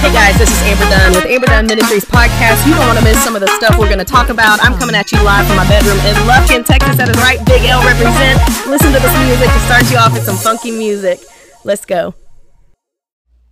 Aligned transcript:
Hey 0.00 0.14
guys, 0.14 0.38
this 0.38 0.48
is 0.48 0.62
Amber 0.62 0.88
Dunn 0.88 1.12
with 1.12 1.26
Amber 1.26 1.46
Dunn 1.46 1.66
Ministries 1.66 2.06
podcast. 2.06 2.66
You 2.66 2.72
don't 2.72 2.86
want 2.86 2.98
to 2.98 3.04
miss 3.04 3.22
some 3.22 3.34
of 3.36 3.42
the 3.42 3.48
stuff 3.48 3.78
we're 3.78 3.84
going 3.84 3.98
to 3.98 4.04
talk 4.04 4.30
about. 4.30 4.58
I'm 4.64 4.72
coming 4.78 4.94
at 4.94 5.12
you 5.12 5.22
live 5.22 5.46
from 5.46 5.56
my 5.56 5.68
bedroom 5.68 5.98
in 5.98 6.14
Lufkin, 6.24 6.64
Texas. 6.64 6.96
That 6.96 7.10
is 7.10 7.16
right, 7.16 7.36
Big 7.44 7.68
L 7.68 7.84
represent. 7.84 8.40
Listen 8.66 8.94
to 8.94 8.98
this 8.98 9.12
music 9.28 9.52
to 9.52 9.60
start 9.68 9.90
you 9.90 9.98
off 9.98 10.14
with 10.14 10.24
some 10.24 10.36
funky 10.36 10.70
music. 10.70 11.20
Let's 11.64 11.84
go. 11.84 12.14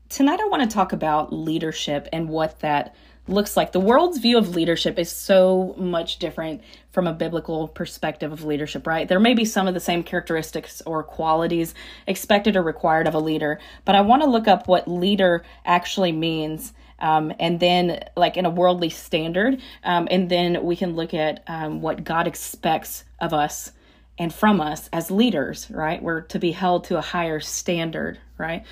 Tonight, 0.08 0.40
I 0.40 0.48
want 0.48 0.62
to 0.62 0.74
talk 0.74 0.94
about 0.94 1.34
leadership 1.34 2.08
and 2.14 2.30
what 2.30 2.60
that 2.60 2.96
looks 3.28 3.56
like. 3.56 3.72
The 3.72 3.80
world's 3.80 4.18
view 4.18 4.38
of 4.38 4.54
leadership 4.54 4.98
is 4.98 5.10
so 5.10 5.74
much 5.76 6.18
different 6.18 6.62
from 6.90 7.06
a 7.06 7.12
biblical 7.12 7.68
perspective 7.68 8.32
of 8.32 8.44
leadership, 8.44 8.86
right? 8.86 9.06
There 9.06 9.20
may 9.20 9.34
be 9.34 9.44
some 9.44 9.68
of 9.68 9.74
the 9.74 9.80
same 9.80 10.02
characteristics 10.02 10.82
or 10.86 11.02
qualities 11.02 11.74
expected 12.06 12.56
or 12.56 12.62
required 12.62 13.06
of 13.06 13.14
a 13.14 13.20
leader, 13.20 13.60
but 13.84 13.94
I 13.94 14.00
want 14.00 14.22
to 14.22 14.28
look 14.28 14.48
up 14.48 14.68
what 14.68 14.88
leader 14.88 15.44
actually 15.64 16.12
means. 16.12 16.72
Um, 17.00 17.32
and 17.38 17.60
then, 17.60 18.02
like 18.16 18.36
in 18.36 18.44
a 18.44 18.50
worldly 18.50 18.90
standard, 18.90 19.60
um, 19.84 20.08
and 20.10 20.28
then 20.28 20.64
we 20.64 20.74
can 20.74 20.96
look 20.96 21.14
at 21.14 21.44
um, 21.46 21.80
what 21.80 22.02
God 22.02 22.26
expects 22.26 23.04
of 23.20 23.32
us 23.32 23.70
and 24.18 24.34
from 24.34 24.60
us 24.60 24.88
as 24.92 25.10
leaders, 25.10 25.70
right? 25.70 26.02
We're 26.02 26.22
to 26.22 26.38
be 26.38 26.52
held 26.52 26.84
to 26.84 26.98
a 26.98 27.00
higher 27.00 27.40
standard, 27.40 28.18
right? 28.36 28.64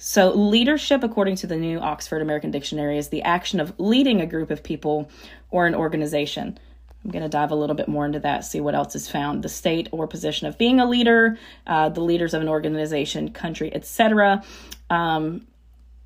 So, 0.00 0.30
leadership, 0.30 1.02
according 1.02 1.34
to 1.36 1.48
the 1.48 1.56
new 1.56 1.80
Oxford 1.80 2.22
American 2.22 2.52
Dictionary, 2.52 2.98
is 2.98 3.08
the 3.08 3.22
action 3.22 3.58
of 3.58 3.74
leading 3.78 4.20
a 4.20 4.26
group 4.26 4.52
of 4.52 4.62
people 4.62 5.10
or 5.50 5.66
an 5.66 5.74
organization. 5.74 6.56
I'm 7.04 7.10
going 7.10 7.24
to 7.24 7.28
dive 7.28 7.50
a 7.50 7.56
little 7.56 7.74
bit 7.74 7.88
more 7.88 8.06
into 8.06 8.20
that, 8.20 8.44
see 8.44 8.60
what 8.60 8.76
else 8.76 8.94
is 8.94 9.08
found. 9.08 9.42
The 9.42 9.48
state 9.48 9.88
or 9.90 10.06
position 10.06 10.46
of 10.46 10.56
being 10.56 10.78
a 10.78 10.86
leader, 10.86 11.36
uh, 11.66 11.88
the 11.88 12.00
leaders 12.00 12.32
of 12.32 12.42
an 12.42 12.48
organization, 12.48 13.32
country, 13.32 13.74
etc. 13.74 14.44
Um, 14.88 15.48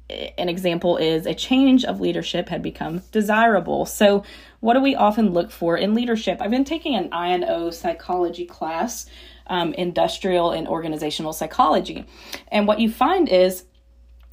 an 0.08 0.48
example 0.48 0.96
is 0.96 1.26
a 1.26 1.34
change 1.34 1.84
of 1.84 2.00
leadership 2.00 2.48
had 2.48 2.62
become 2.62 3.02
desirable. 3.12 3.84
So, 3.84 4.24
what 4.60 4.72
do 4.72 4.80
we 4.80 4.94
often 4.94 5.34
look 5.34 5.50
for 5.50 5.76
in 5.76 5.92
leadership? 5.92 6.38
I've 6.40 6.50
been 6.50 6.64
taking 6.64 6.94
an 6.94 7.10
I&O 7.12 7.70
psychology 7.70 8.46
class, 8.46 9.04
um, 9.48 9.74
industrial 9.74 10.50
and 10.50 10.66
organizational 10.66 11.34
psychology. 11.34 12.06
And 12.48 12.66
what 12.66 12.80
you 12.80 12.90
find 12.90 13.28
is 13.28 13.64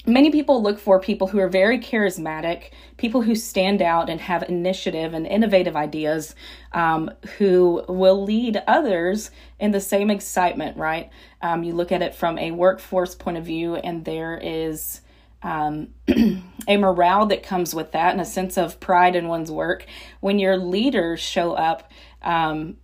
many 0.06 0.32
people 0.32 0.62
look 0.62 0.80
for 0.80 1.00
people 1.00 1.28
who 1.28 1.40
are 1.40 1.50
very 1.50 1.80
charismatic, 1.80 2.72
people 2.98 3.22
who 3.22 3.36
stand 3.36 3.82
out 3.82 4.10
and 4.10 4.22
have 4.22 4.44
initiative 4.44 5.14
and 5.14 5.28
innovative 5.28 5.76
ideas, 5.76 6.36
um, 6.72 7.12
who 7.38 7.84
will 7.88 8.24
lead 8.24 8.62
others 8.68 9.32
in 9.60 9.72
the 9.72 9.82
same 9.82 10.10
excitement, 10.10 10.78
right? 10.78 11.10
Um, 11.42 11.64
you 11.64 11.74
look 11.74 11.92
at 11.92 12.02
it 12.02 12.16
from 12.16 12.38
a 12.38 12.52
workforce 12.52 13.16
point 13.16 13.38
of 13.38 13.46
view, 13.46 13.76
and 13.76 14.06
there 14.06 14.40
is 14.42 15.02
um, 15.42 15.90
a 16.68 16.78
morale 16.78 17.26
that 17.28 17.44
comes 17.44 17.74
with 17.74 17.92
that 17.92 18.12
and 18.12 18.22
a 18.22 18.26
sense 18.26 18.58
of 18.58 18.80
pride 18.80 19.16
in 19.16 19.28
one's 19.28 19.52
work. 19.52 19.86
When 20.20 20.40
your 20.40 20.58
leaders 20.58 21.20
show 21.20 21.54
up, 21.54 21.92
um, 22.22 22.78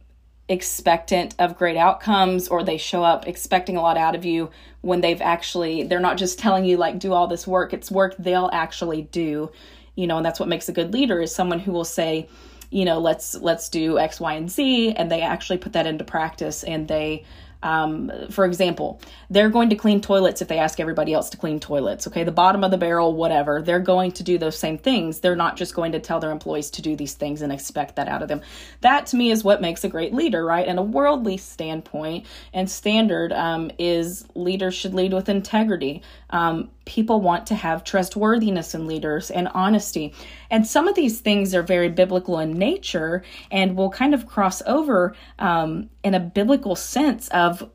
expectant 0.48 1.34
of 1.40 1.58
great 1.58 1.78
outcomes 1.78 2.48
or 2.48 2.64
they 2.64 2.78
show 2.78 3.04
up 3.04 3.28
expecting 3.28 3.78
a 3.78 3.82
lot 3.82 3.98
out 3.98 4.16
of 4.16 4.26
you 4.26 4.50
when 4.82 5.02
they've 5.02 5.22
actually 5.22 5.84
they're 5.84 6.00
not 6.00 6.18
just 6.18 6.38
telling 6.38 6.66
you 6.66 6.78
like 6.78 7.00
do 7.00 7.14
all 7.14 7.28
this 7.28 7.48
work. 7.48 7.74
It's 7.74 7.90
work 7.90 8.16
they'll 8.20 8.50
actually 8.54 9.04
do 9.04 9.52
you 9.96 10.08
know 10.08 10.18
and 10.18 10.26
that's 10.26 10.40
what 10.40 10.50
makes 10.50 10.70
a 10.70 10.74
good 10.74 10.94
leader 10.94 11.22
is 11.22 11.34
someone 11.34 11.60
who 11.60 11.72
will 11.72 11.86
say 11.86 12.28
you 12.70 12.86
know 12.86 13.00
let's 13.00 13.36
let's 13.36 13.70
do 13.70 13.98
x 13.98 14.20
y 14.20 14.34
and 14.34 14.52
z 14.52 14.92
and 14.92 15.12
they 15.12 15.22
actually 15.22 15.58
put 15.58 15.74
that 15.74 15.88
into 15.88 16.04
practice 16.04 16.64
and 16.64 16.88
they 16.88 17.24
um, 17.66 18.12
for 18.30 18.46
example, 18.46 19.02
they're 19.32 19.50
going 19.50 19.72
to 19.72 19.76
clean 19.76 20.00
toilets 20.00 20.40
if 20.40 20.48
they 20.48 20.60
ask 20.60 20.80
everybody 20.80 21.14
else 21.14 21.32
to 21.32 21.38
clean 21.38 21.60
toilets. 21.60 22.06
Okay, 22.06 22.24
the 22.24 22.32
bottom 22.32 22.64
of 22.64 22.70
the 22.70 22.78
barrel, 22.78 23.14
whatever. 23.14 23.60
They're 23.64 23.80
going 23.80 24.12
to 24.14 24.24
do 24.24 24.38
those 24.38 24.56
same 24.56 24.78
things. 24.78 25.20
They're 25.20 25.36
not 25.36 25.58
just 25.58 25.74
going 25.74 25.94
to 25.94 26.00
tell 26.00 26.20
their 26.20 26.30
employees 26.30 26.70
to 26.72 26.84
do 26.84 26.96
these 26.96 27.16
things 27.16 27.42
and 27.42 27.52
expect 27.52 27.96
that 27.96 28.08
out 28.08 28.22
of 28.22 28.28
them. 28.28 28.42
That 28.82 29.08
to 29.08 29.16
me 29.16 29.32
is 29.32 29.44
what 29.44 29.62
makes 29.62 29.84
a 29.84 29.90
great 29.90 30.14
leader, 30.14 30.46
right? 30.46 30.68
And 30.68 30.78
a 30.78 30.84
worldly 30.84 31.38
standpoint 31.38 32.28
and 32.54 32.70
standard 32.70 33.34
um, 33.34 33.72
is 33.80 34.28
leaders 34.36 34.76
should 34.76 34.94
lead 34.94 35.12
with 35.12 35.28
integrity. 35.28 36.04
Um, 36.30 36.70
people 36.86 37.20
want 37.20 37.48
to 37.48 37.56
have 37.56 37.84
trustworthiness 37.84 38.76
in 38.76 38.88
leaders 38.88 39.32
and 39.32 39.48
honesty. 39.50 40.14
And 40.50 40.66
some 40.66 40.88
of 40.88 40.96
these 40.96 41.20
things 41.20 41.54
are 41.54 41.64
very 41.64 41.90
biblical 41.90 42.40
in 42.40 42.54
nature 42.58 43.24
and 43.52 43.76
will 43.76 43.90
kind 43.90 44.14
of 44.14 44.28
cross 44.28 44.62
over 44.68 45.16
um, 45.40 45.90
in 46.04 46.14
a 46.14 46.20
biblical 46.20 46.76
sense 46.76 47.28
of 47.30 47.70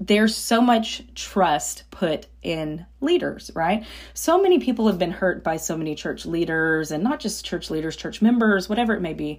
there's 0.00 0.36
so 0.36 0.60
much 0.60 1.02
trust 1.14 1.84
put 1.90 2.26
in 2.42 2.84
leaders, 3.00 3.50
right? 3.54 3.84
So 4.12 4.40
many 4.40 4.58
people 4.58 4.86
have 4.88 4.98
been 4.98 5.12
hurt 5.12 5.44
by 5.44 5.56
so 5.56 5.76
many 5.76 5.94
church 5.94 6.26
leaders 6.26 6.90
and 6.90 7.04
not 7.04 7.20
just 7.20 7.44
church 7.44 7.70
leaders, 7.70 7.96
church 7.96 8.20
members, 8.20 8.68
whatever 8.68 8.94
it 8.94 9.00
may 9.00 9.14
be. 9.14 9.38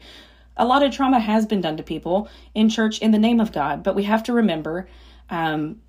A 0.58 0.66
lot 0.66 0.84
of 0.84 0.94
trauma 0.94 1.20
has 1.20 1.46
been 1.46 1.60
done 1.60 1.78
to 1.78 1.84
people 1.84 2.30
in 2.54 2.70
church 2.70 3.00
in 3.00 3.12
the 3.12 3.20
name 3.20 3.42
of 3.42 3.52
God, 3.52 3.84
but 3.84 3.96
we 3.96 4.04
have 4.04 4.24
to 4.24 4.34
remember 4.34 4.88
um, 5.30 5.82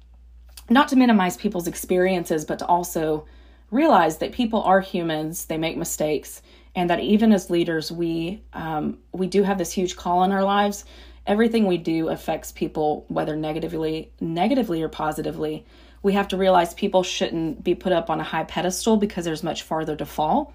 not 0.69 0.89
to 0.89 0.97
minimize 0.97 1.37
people's 1.37 1.67
experiences, 1.69 2.45
but 2.45 2.59
to 2.59 2.67
also 2.67 3.27
realize 3.71 4.19
that 4.19 4.33
people 4.33 4.63
are 4.63 4.81
humans, 4.81 5.47
they 5.47 5.59
make 5.59 5.77
mistakes, 5.77 6.43
and 6.75 6.91
that 6.91 7.01
even 7.01 7.33
as 7.33 7.51
leaders, 7.51 7.91
we 7.91 8.43
um, 8.53 8.99
we 9.13 9.27
do 9.27 9.43
have 9.43 9.59
this 9.59 9.73
huge 9.73 9.97
call 9.97 10.25
in 10.25 10.33
our 10.33 10.45
lives. 10.45 10.85
Everything 11.27 11.67
we 11.67 11.79
do 11.79 12.09
affects 12.09 12.53
people, 12.53 13.05
whether 13.09 13.35
negatively, 13.35 14.13
negatively 14.21 14.83
or 14.83 14.89
positively. 14.89 15.67
We 16.03 16.13
have 16.13 16.29
to 16.29 16.37
realize 16.37 16.73
people 16.75 17.03
shouldn't 17.03 17.65
be 17.65 17.75
put 17.75 17.93
up 17.93 18.11
on 18.11 18.21
a 18.21 18.25
high 18.25 18.45
pedestal 18.45 18.97
because 18.97 19.25
there's 19.25 19.43
much 19.43 19.63
farther 19.63 19.97
to 19.97 20.07
fall. 20.07 20.53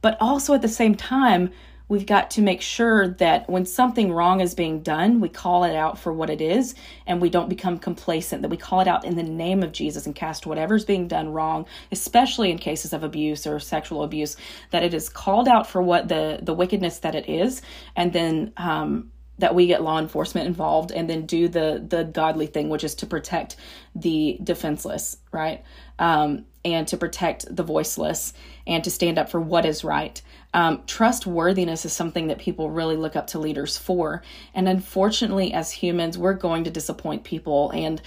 But 0.00 0.16
also 0.20 0.54
at 0.54 0.62
the 0.62 0.68
same 0.68 0.94
time, 0.94 1.50
we've 1.88 2.06
got 2.06 2.30
to 2.32 2.42
make 2.42 2.60
sure 2.60 3.08
that 3.08 3.48
when 3.48 3.64
something 3.64 4.12
wrong 4.12 4.40
is 4.40 4.54
being 4.54 4.82
done, 4.82 5.20
we 5.20 5.28
call 5.28 5.64
it 5.64 5.74
out 5.74 5.98
for 5.98 6.12
what 6.12 6.28
it 6.28 6.40
is 6.40 6.74
and 7.06 7.20
we 7.20 7.30
don't 7.30 7.48
become 7.48 7.78
complacent, 7.78 8.42
that 8.42 8.50
we 8.50 8.56
call 8.56 8.80
it 8.80 8.88
out 8.88 9.04
in 9.04 9.16
the 9.16 9.22
name 9.22 9.62
of 9.62 9.72
Jesus 9.72 10.04
and 10.04 10.14
cast 10.14 10.46
whatever's 10.46 10.84
being 10.84 11.08
done 11.08 11.30
wrong, 11.30 11.66
especially 11.90 12.50
in 12.50 12.58
cases 12.58 12.92
of 12.92 13.02
abuse 13.02 13.46
or 13.46 13.58
sexual 13.58 14.02
abuse, 14.02 14.36
that 14.70 14.82
it 14.82 14.92
is 14.92 15.08
called 15.08 15.48
out 15.48 15.66
for 15.66 15.80
what 15.80 16.08
the, 16.08 16.38
the 16.42 16.54
wickedness 16.54 16.98
that 16.98 17.14
it 17.14 17.28
is, 17.28 17.62
and 17.96 18.12
then 18.12 18.52
um, 18.58 19.10
that 19.38 19.54
we 19.54 19.66
get 19.66 19.82
law 19.82 19.98
enforcement 19.98 20.46
involved 20.46 20.90
and 20.90 21.08
then 21.08 21.24
do 21.24 21.48
the 21.48 21.84
the 21.88 22.02
godly 22.02 22.46
thing 22.46 22.68
which 22.68 22.82
is 22.82 22.96
to 22.96 23.06
protect 23.06 23.56
the 23.94 24.36
defenseless 24.42 25.16
right? 25.30 25.62
Um, 25.98 26.46
and 26.64 26.88
to 26.88 26.96
protect 26.96 27.54
the 27.54 27.62
voiceless 27.62 28.32
and 28.66 28.82
to 28.84 28.90
stand 28.90 29.18
up 29.18 29.30
for 29.30 29.40
what 29.40 29.64
is 29.64 29.84
right 29.84 30.20
um, 30.54 30.82
trustworthiness 30.86 31.84
is 31.84 31.92
something 31.92 32.28
that 32.28 32.38
people 32.38 32.70
really 32.70 32.96
look 32.96 33.16
up 33.16 33.26
to 33.28 33.38
leaders 33.38 33.76
for 33.76 34.22
and 34.54 34.68
unfortunately 34.68 35.52
as 35.52 35.70
humans 35.70 36.16
we're 36.16 36.32
going 36.32 36.64
to 36.64 36.70
disappoint 36.70 37.24
people 37.24 37.70
and 37.70 38.00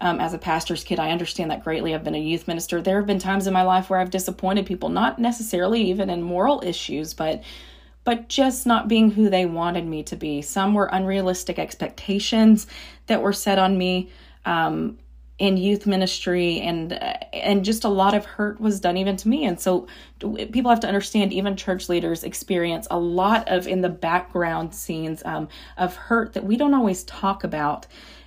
um, 0.00 0.20
as 0.20 0.32
a 0.32 0.38
pastor's 0.38 0.84
kid, 0.84 1.00
I 1.00 1.10
understand 1.10 1.50
that 1.50 1.64
greatly. 1.64 1.94
I've 1.94 2.04
been 2.04 2.14
a 2.14 2.20
youth 2.20 2.46
minister. 2.46 2.80
There 2.80 2.98
have 2.98 3.06
been 3.06 3.18
times 3.18 3.46
in 3.46 3.52
my 3.52 3.62
life 3.62 3.90
where 3.90 3.98
I've 3.98 4.10
disappointed 4.10 4.66
people, 4.66 4.88
not 4.90 5.18
necessarily 5.18 5.82
even 5.90 6.08
in 6.08 6.22
moral 6.22 6.62
issues, 6.64 7.14
but 7.14 7.42
but 8.04 8.28
just 8.28 8.64
not 8.64 8.88
being 8.88 9.10
who 9.10 9.28
they 9.28 9.44
wanted 9.44 9.84
me 9.84 10.02
to 10.04 10.16
be. 10.16 10.40
Some 10.40 10.72
were 10.72 10.86
unrealistic 10.86 11.58
expectations 11.58 12.66
that 13.06 13.20
were 13.20 13.34
set 13.34 13.58
on 13.58 13.76
me 13.76 14.10
um, 14.46 14.96
in 15.38 15.56
youth 15.56 15.86
ministry, 15.86 16.60
and 16.60 16.92
and 17.32 17.64
just 17.64 17.84
a 17.84 17.88
lot 17.88 18.14
of 18.14 18.24
hurt 18.24 18.60
was 18.60 18.80
done 18.80 18.96
even 18.96 19.16
to 19.16 19.28
me. 19.28 19.44
And 19.44 19.60
so 19.60 19.86
people 20.18 20.70
have 20.70 20.80
to 20.80 20.88
understand, 20.88 21.32
even 21.32 21.56
church 21.56 21.88
leaders 21.88 22.24
experience 22.24 22.88
a 22.90 22.98
lot 22.98 23.48
of 23.48 23.66
in 23.66 23.80
the 23.80 23.88
background 23.88 24.74
scenes 24.74 25.22
um, 25.24 25.48
of 25.76 25.94
hurt 25.94 26.32
that 26.32 26.44
we 26.44 26.56
don't 26.56 26.74
always 26.74 27.04
talk 27.04 27.44
about, 27.44 27.86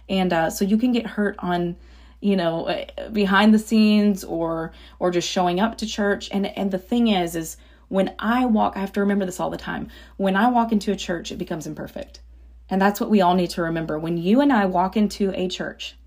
and 0.09 0.31
uh, 0.31 0.49
so 0.49 0.65
you 0.65 0.77
can 0.77 0.91
get 0.91 1.05
hurt 1.05 1.35
on 1.39 1.75
you 2.21 2.35
know 2.35 2.67
uh, 2.67 3.09
behind 3.09 3.53
the 3.53 3.59
scenes 3.59 4.23
or 4.23 4.71
or 4.99 5.11
just 5.11 5.27
showing 5.27 5.59
up 5.59 5.77
to 5.79 5.85
church 5.85 6.29
and 6.31 6.45
and 6.45 6.71
the 6.71 6.77
thing 6.77 7.07
is 7.07 7.35
is 7.35 7.57
when 7.91 8.15
I 8.19 8.45
walk, 8.45 8.77
I 8.77 8.79
have 8.79 8.93
to 8.93 9.01
remember 9.01 9.25
this 9.25 9.41
all 9.41 9.49
the 9.49 9.57
time. 9.57 9.89
When 10.15 10.37
I 10.37 10.47
walk 10.47 10.71
into 10.71 10.93
a 10.93 10.95
church, 10.95 11.29
it 11.29 11.37
becomes 11.37 11.67
imperfect. 11.67 12.21
And 12.69 12.81
that's 12.81 13.01
what 13.01 13.09
we 13.09 13.19
all 13.19 13.35
need 13.35 13.49
to 13.49 13.63
remember. 13.63 13.99
When 13.99 14.17
you 14.17 14.39
and 14.39 14.53
I 14.53 14.65
walk 14.65 14.95
into 14.95 15.33
a 15.35 15.49
church, 15.49 15.97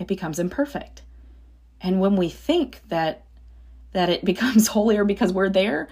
it 0.00 0.08
becomes 0.08 0.40
imperfect. 0.40 1.02
And 1.80 2.00
when 2.00 2.16
we 2.16 2.28
think 2.28 2.80
that 2.88 3.24
that 3.92 4.08
it 4.08 4.24
becomes 4.32 4.66
holier 4.66 5.04
because 5.04 5.32
we're 5.32 5.48
there, 5.48 5.88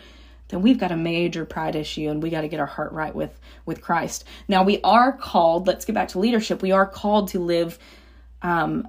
then 0.49 0.63
we've 0.63 0.79
got 0.79 0.91
a 0.91 0.97
major 0.97 1.45
pride 1.45 1.77
issue 1.77 2.09
and 2.09 2.23
we 2.23 2.31
got 2.31 2.41
to 2.41 2.49
get 2.49 2.61
our 2.61 2.67
heart 2.67 2.93
right 2.93 3.15
with 3.15 3.39
with 3.67 3.83
Christ. 3.83 4.25
Now 4.49 4.65
we 4.65 4.81
are 4.83 5.13
called, 5.13 5.67
let's 5.67 5.85
get 5.85 5.95
back 5.95 6.09
to 6.09 6.19
leadership. 6.19 6.63
We 6.63 6.73
are 6.73 6.87
called 6.87 7.29
to 7.29 7.39
live 7.39 7.79
um 8.43 8.89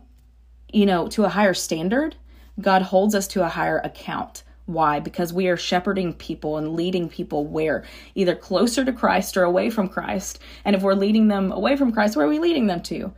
you 0.72 0.86
know, 0.86 1.08
to 1.10 1.26
a 1.26 1.30
higher 1.30 1.56
standard. 1.56 2.16
God 2.62 2.84
holds 2.84 3.16
us 3.16 3.28
to 3.30 3.44
a 3.44 3.50
higher 3.50 3.80
account. 3.80 4.44
Why? 4.68 5.00
Because 5.00 5.34
we 5.34 5.48
are 5.48 5.58
shepherding 5.58 6.14
people 6.14 6.58
and 6.58 6.76
leading 6.76 7.10
people 7.10 7.48
where? 7.48 7.86
Either 8.14 8.36
closer 8.36 8.86
to 8.86 8.94
Christ 8.94 9.36
or 9.36 9.44
away 9.44 9.72
from 9.72 9.90
Christ. 9.90 10.38
And 10.64 10.76
if 10.76 10.84
we're 10.84 10.94
leading 10.94 11.28
them 11.28 11.52
away 11.52 11.76
from 11.76 11.92
Christ, 11.92 12.16
where 12.16 12.28
are 12.28 12.30
we 12.30 12.38
leading 12.38 12.68
them 12.68 12.84
to? 12.84 13.12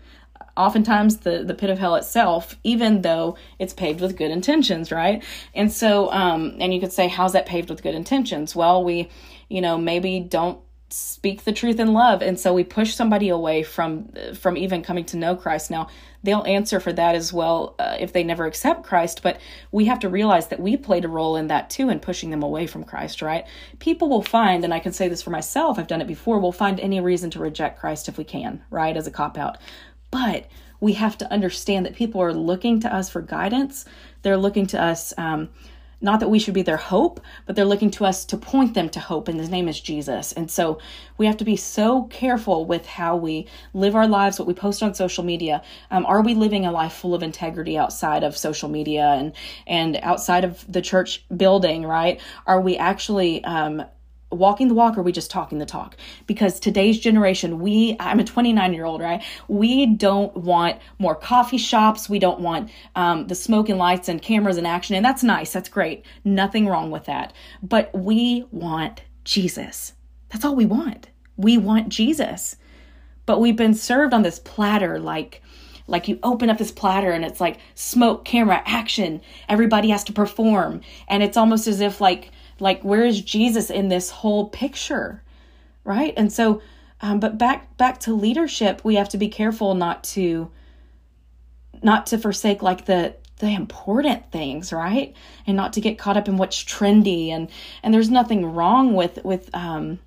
Oftentimes 0.62 1.18
the 1.18 1.44
the 1.44 1.54
pit 1.54 1.69
of 1.69 1.80
hell 1.80 1.96
itself 1.96 2.56
even 2.63 3.02
though 3.02 3.38
it's 3.60 3.74
paved 3.74 4.02
with 4.02 4.18
good 4.18 4.31
intentions 4.31 4.92
right? 4.92 5.24
And 5.54 5.72
so 5.72 6.12
um 6.12 6.58
and 6.60 6.74
you 6.74 6.80
could 6.80 6.94
say 6.94 7.08
how's 7.08 7.34
that 7.34 7.46
paved 7.46 7.69
with 7.69 7.84
good 7.84 7.96
intentions? 7.96 8.56
Well 8.56 8.84
we 8.84 9.10
you 9.50 9.62
know 9.62 9.78
maybe 9.78 10.19
don't 10.19 10.60
speak 10.94 11.46
the 11.46 11.54
truth 11.54 11.80
in 11.80 11.94
love 11.94 12.22
and 12.22 12.40
so 12.40 12.54
we 12.54 12.63
push 12.63 12.94
somebody 12.94 13.30
away 13.30 13.63
from 13.63 14.10
from 14.34 14.58
even 14.58 14.81
coming 14.81 15.06
to 15.06 15.18
know 15.18 15.36
christ. 15.36 15.72
Now 15.72 15.88
they'll 16.24 16.44
answer 16.44 16.80
for 16.80 16.94
that 16.94 17.16
as 17.16 17.31
well 17.31 17.75
uh, 17.80 17.96
if 18.00 18.13
they 18.13 18.24
never 18.24 18.46
accept 18.46 18.84
christ 18.84 19.24
but 19.24 19.40
we 19.72 19.86
have 19.86 20.00
to 20.00 20.10
realize 20.10 20.48
that 20.50 20.60
we 20.60 20.78
played 20.78 21.06
a 21.06 21.08
role 21.08 21.36
in 21.36 21.48
that 21.48 21.69
too 21.69 21.90
in 21.90 22.00
pushing 22.00 22.30
them 22.30 22.44
away 22.44 22.68
from 22.68 22.84
christ 22.84 23.22
right? 23.22 23.46
People 23.80 24.10
will 24.10 24.22
find 24.22 24.63
and 24.63 24.74
i 24.74 24.80
can 24.80 24.92
say 24.92 25.08
this 25.08 25.22
for 25.22 25.30
myself 25.30 25.80
i've 25.80 25.88
done 25.88 26.02
it 26.02 26.08
before 26.08 26.40
we'll 26.40 26.52
find 26.52 26.80
any 26.80 27.00
reason 27.00 27.30
to 27.30 27.40
reject 27.40 27.80
christ 27.80 28.08
if 28.08 28.18
we 28.18 28.24
can 28.24 28.62
right 28.69 28.98
as 28.98 29.08
a 29.08 29.12
cop 29.12 29.38
out 29.38 29.58
but 30.12 30.48
we 30.80 30.94
have 30.94 31.18
to 31.18 31.31
understand 31.31 31.86
that 31.86 31.96
people 31.96 32.22
are 32.22 32.34
looking 32.34 32.80
to 32.80 32.94
us 32.94 33.10
for 33.10 33.22
guidance 33.22 33.86
they're 34.22 34.38
looking 34.38 34.68
to 34.68 34.81
us 34.81 35.13
um, 35.18 35.50
not 36.02 36.19
that 36.19 36.30
we 36.30 36.40
should 36.40 36.56
be 36.56 36.63
their 36.63 36.78
hope, 36.78 37.22
but 37.46 37.56
they're 37.56 37.63
looking 37.63 37.92
to 37.92 38.06
us 38.06 38.25
to 38.25 38.38
point 38.38 38.74
them 38.74 38.90
to 38.90 39.00
hope, 39.00 39.28
and 39.28 39.40
his 39.40 39.50
name 39.50 39.68
is 39.68 39.80
Jesus. 39.80 40.34
And 40.34 40.50
so 40.50 40.80
we 41.18 41.28
have 41.28 41.38
to 41.38 41.46
be 41.46 41.56
so 41.56 42.04
careful 42.06 42.66
with 42.66 42.88
how 42.88 43.16
we 43.16 43.48
live 43.74 43.96
our 43.96 44.08
lives, 44.08 44.40
what 44.40 44.48
we 44.48 44.56
post 44.56 44.81
on 44.81 44.96
social 44.96 45.24
media. 45.24 45.62
Um, 45.92 46.06
are 46.08 46.22
we 46.22 46.34
living 46.34 46.66
a 46.66 46.72
life 46.72 46.94
full 46.94 47.13
of 47.13 47.22
integrity 47.22 47.78
outside 47.78 48.24
of 48.24 48.36
social 48.36 48.68
media 48.69 49.06
and 49.06 49.34
and 49.68 50.00
outside 50.02 50.44
of 50.44 50.66
the 50.72 50.81
church 50.81 51.24
building? 51.36 51.86
Right? 51.86 52.19
Are 52.48 52.60
we 52.60 52.78
actually 52.78 53.44
um, 53.44 53.84
walking 54.31 54.68
the 54.68 54.74
walk 54.74 54.98
or 54.98 55.01
are 55.01 55.04
we 55.04 55.12
just 55.12 55.31
talking 55.31 55.57
the 55.57 55.66
talk? 55.66 55.95
Because 56.28 56.60
today's 56.60 57.00
generation 57.00 57.60
we 57.60 57.95
i'm 58.00 58.19
a 58.19 58.24
29 58.24 58.74
year 58.74 58.86
old 58.86 59.01
right? 59.01 59.24
We 59.48 59.86
don't 59.86 60.36
want 60.36 60.80
more 61.00 61.16
coffee 61.16 61.57
shops. 61.57 62.10
We 62.10 62.19
don't 62.19 62.39
want 62.39 62.69
um, 62.95 63.28
the 63.28 63.36
smoke 63.36 63.69
and 63.69 63.78
lights 63.80 64.10
and 64.10 64.22
cameras 64.22 64.57
and 64.57 64.68
action 64.68 64.95
and 64.95 65.06
that's 65.06 65.24
nice. 65.24 65.51
That's 65.54 65.69
great. 65.69 66.06
Nothing 66.24 66.68
wrong 66.68 66.92
with 66.92 67.06
that. 67.06 67.33
But 67.62 67.92
we 67.94 68.45
want 68.51 69.04
jesus. 69.24 69.94
That's 70.30 70.45
all 70.45 70.56
we 70.56 70.66
want. 70.66 71.10
We 71.38 71.57
want 71.57 71.89
jesus. 71.89 72.56
But 73.25 73.39
we've 73.39 73.56
been 73.56 73.74
served 73.74 74.13
on 74.13 74.24
this 74.24 74.39
platter 74.39 75.00
like 75.00 75.42
like 75.88 76.07
you 76.07 76.19
open 76.24 76.50
up 76.50 76.57
this 76.57 76.72
platter 76.72 77.12
and 77.12 77.25
it's 77.25 77.42
like 77.42 77.60
smoke 77.75 78.25
camera 78.25 78.62
action. 78.66 79.22
Everybody 79.50 79.89
has 79.89 80.04
to 80.06 80.13
perform. 80.13 80.81
And 81.07 81.22
it's 81.22 81.38
almost 81.38 81.68
as 81.68 81.81
if 81.81 82.00
like 82.00 82.31
like 82.62 82.81
where 82.84 83.04
is 83.04 83.22
jesus 83.22 83.69
in 83.69 83.90
this 83.90 84.10
whole 84.10 84.48
picture 84.50 85.22
right? 85.84 86.13
And 86.18 86.31
so 86.31 86.62
um, 87.02 87.19
but 87.19 87.38
back 87.38 87.75
back 87.78 88.00
to 88.02 88.13
leadership 88.13 88.81
we 88.84 88.96
have 88.96 89.10
to 89.10 89.18
be 89.18 89.28
careful 89.28 89.74
not 89.74 90.04
to 90.06 90.52
not 91.81 92.06
to 92.08 92.18
forsake 92.18 92.62
like 92.62 92.86
the 92.86 93.16
the 93.40 93.50
important 93.50 94.31
things 94.31 94.72
right? 94.72 95.16
And 95.48 95.58
not 95.58 95.74
to 95.74 95.81
get 95.81 95.98
caught 95.98 96.18
up 96.18 96.28
in 96.28 96.38
what's 96.38 96.63
trendy 96.63 97.30
and 97.30 97.50
and 97.81 97.94
there's 97.94 98.10
nothing 98.10 98.54
wrong 98.54 98.94
with 98.94 99.24
with 99.24 99.54
um 99.56 100.00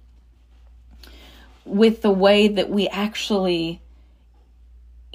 with 1.64 2.02
the 2.02 2.10
way 2.10 2.46
that 2.46 2.70
we 2.70 2.88
actually 2.88 3.80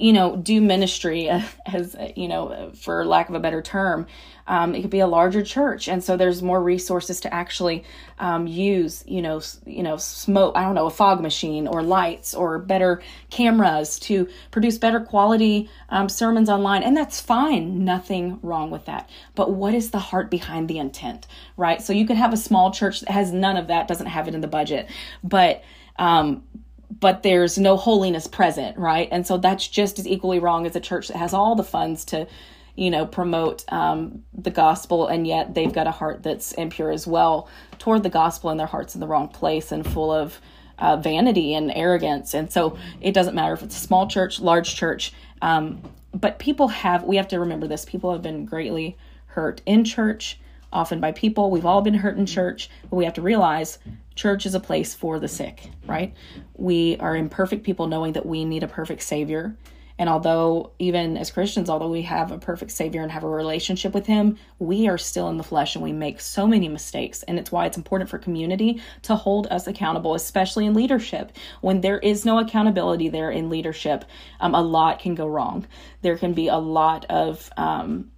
you 0.00 0.12
know 0.12 0.36
do 0.36 0.60
ministry 0.60 1.28
as 1.66 1.96
you 2.16 2.28
know 2.28 2.72
for 2.74 3.04
lack 3.04 3.28
of 3.28 3.34
a 3.34 3.40
better 3.40 3.62
term 3.62 4.06
um, 4.50 4.74
it 4.74 4.82
could 4.82 4.90
be 4.90 4.98
a 4.98 5.06
larger 5.06 5.42
church. 5.42 5.86
And 5.86 6.02
so 6.02 6.16
there's 6.16 6.42
more 6.42 6.60
resources 6.60 7.20
to 7.20 7.32
actually 7.32 7.84
um, 8.18 8.48
use 8.48 9.04
you 9.06 9.22
know 9.22 9.40
you 9.64 9.82
know 9.82 9.96
smoke 9.96 10.56
i 10.56 10.62
don't 10.62 10.74
know 10.74 10.86
a 10.86 10.90
fog 10.90 11.20
machine 11.22 11.66
or 11.66 11.82
lights 11.82 12.34
or 12.34 12.58
better 12.58 13.00
cameras 13.30 13.98
to 14.00 14.28
produce 14.50 14.76
better 14.76 15.00
quality 15.00 15.70
um, 15.88 16.08
sermons 16.08 16.50
online. 16.50 16.82
And 16.82 16.96
that's 16.96 17.20
fine. 17.20 17.84
Nothing 17.84 18.40
wrong 18.42 18.70
with 18.70 18.86
that. 18.86 19.08
But 19.34 19.52
what 19.52 19.72
is 19.72 19.90
the 19.90 19.98
heart 19.98 20.30
behind 20.30 20.68
the 20.68 20.78
intent 20.78 21.26
right? 21.56 21.80
So 21.82 21.92
you 21.92 22.06
could 22.06 22.16
have 22.16 22.32
a 22.32 22.36
small 22.36 22.72
church 22.72 23.00
that 23.00 23.10
has 23.10 23.32
none 23.32 23.56
of 23.56 23.68
that 23.68 23.86
doesn't 23.86 24.06
have 24.06 24.26
it 24.26 24.34
in 24.34 24.40
the 24.40 24.48
budget. 24.48 24.88
But 25.22 25.62
um, 25.96 26.42
but 26.90 27.22
there's 27.22 27.56
no 27.56 27.76
holiness 27.76 28.26
present, 28.26 28.76
right? 28.76 29.08
And 29.12 29.26
so 29.26 29.38
that's 29.38 29.66
just 29.68 29.98
as 29.98 30.06
equally 30.06 30.40
wrong 30.40 30.66
as 30.66 30.74
a 30.74 30.80
church 30.80 31.08
that 31.08 31.16
has 31.16 31.32
all 31.32 31.54
the 31.54 31.64
funds 31.64 32.04
to, 32.06 32.26
you 32.74 32.90
know, 32.90 33.06
promote 33.06 33.64
um, 33.72 34.24
the 34.34 34.50
gospel, 34.50 35.06
and 35.06 35.26
yet 35.26 35.54
they've 35.54 35.72
got 35.72 35.86
a 35.86 35.92
heart 35.92 36.22
that's 36.22 36.52
impure 36.52 36.90
as 36.90 37.06
well 37.06 37.48
toward 37.78 38.02
the 38.02 38.10
gospel, 38.10 38.50
and 38.50 38.58
their 38.58 38.66
heart's 38.66 38.94
in 38.94 39.00
the 39.00 39.06
wrong 39.06 39.28
place 39.28 39.70
and 39.70 39.86
full 39.86 40.10
of 40.10 40.40
uh, 40.78 40.96
vanity 40.96 41.54
and 41.54 41.70
arrogance. 41.74 42.34
And 42.34 42.50
so 42.50 42.76
it 43.00 43.12
doesn't 43.12 43.34
matter 43.34 43.52
if 43.52 43.62
it's 43.62 43.76
a 43.76 43.80
small 43.80 44.08
church, 44.08 44.40
large 44.40 44.74
church, 44.74 45.12
um, 45.42 45.82
but 46.12 46.38
people 46.38 46.68
have, 46.68 47.04
we 47.04 47.16
have 47.16 47.28
to 47.28 47.38
remember 47.38 47.68
this 47.68 47.84
people 47.84 48.12
have 48.12 48.22
been 48.22 48.44
greatly 48.44 48.96
hurt 49.26 49.62
in 49.64 49.84
church, 49.84 50.40
often 50.72 51.00
by 51.00 51.12
people. 51.12 51.50
We've 51.50 51.66
all 51.66 51.82
been 51.82 51.94
hurt 51.94 52.16
in 52.16 52.26
church, 52.26 52.70
but 52.88 52.96
we 52.96 53.04
have 53.04 53.14
to 53.14 53.22
realize 53.22 53.78
Church 54.20 54.44
is 54.44 54.54
a 54.54 54.60
place 54.60 54.92
for 54.92 55.18
the 55.18 55.28
sick, 55.28 55.70
right? 55.86 56.14
We 56.54 56.98
are 56.98 57.16
imperfect 57.16 57.64
people 57.64 57.86
knowing 57.86 58.12
that 58.12 58.26
we 58.26 58.44
need 58.44 58.62
a 58.62 58.68
perfect 58.68 59.02
Savior. 59.02 59.56
And 59.98 60.10
although, 60.10 60.72
even 60.78 61.16
as 61.16 61.30
Christians, 61.30 61.70
although 61.70 61.88
we 61.88 62.02
have 62.02 62.30
a 62.30 62.38
perfect 62.38 62.70
Savior 62.72 63.00
and 63.00 63.10
have 63.10 63.24
a 63.24 63.28
relationship 63.28 63.94
with 63.94 64.04
Him, 64.04 64.36
we 64.58 64.88
are 64.88 64.98
still 64.98 65.30
in 65.30 65.38
the 65.38 65.42
flesh 65.42 65.74
and 65.74 65.82
we 65.82 65.92
make 65.92 66.20
so 66.20 66.46
many 66.46 66.68
mistakes. 66.68 67.22
And 67.22 67.38
it's 67.38 67.50
why 67.50 67.64
it's 67.64 67.78
important 67.78 68.10
for 68.10 68.18
community 68.18 68.82
to 69.04 69.16
hold 69.16 69.46
us 69.46 69.66
accountable, 69.66 70.14
especially 70.14 70.66
in 70.66 70.74
leadership. 70.74 71.32
When 71.62 71.80
there 71.80 71.98
is 71.98 72.26
no 72.26 72.38
accountability 72.38 73.08
there 73.08 73.30
in 73.30 73.48
leadership, 73.48 74.04
um, 74.40 74.54
a 74.54 74.60
lot 74.60 74.98
can 74.98 75.14
go 75.14 75.26
wrong. 75.26 75.66
There 76.02 76.18
can 76.18 76.34
be 76.34 76.48
a 76.48 76.58
lot 76.58 77.06
of 77.06 77.50
um, 77.56 78.10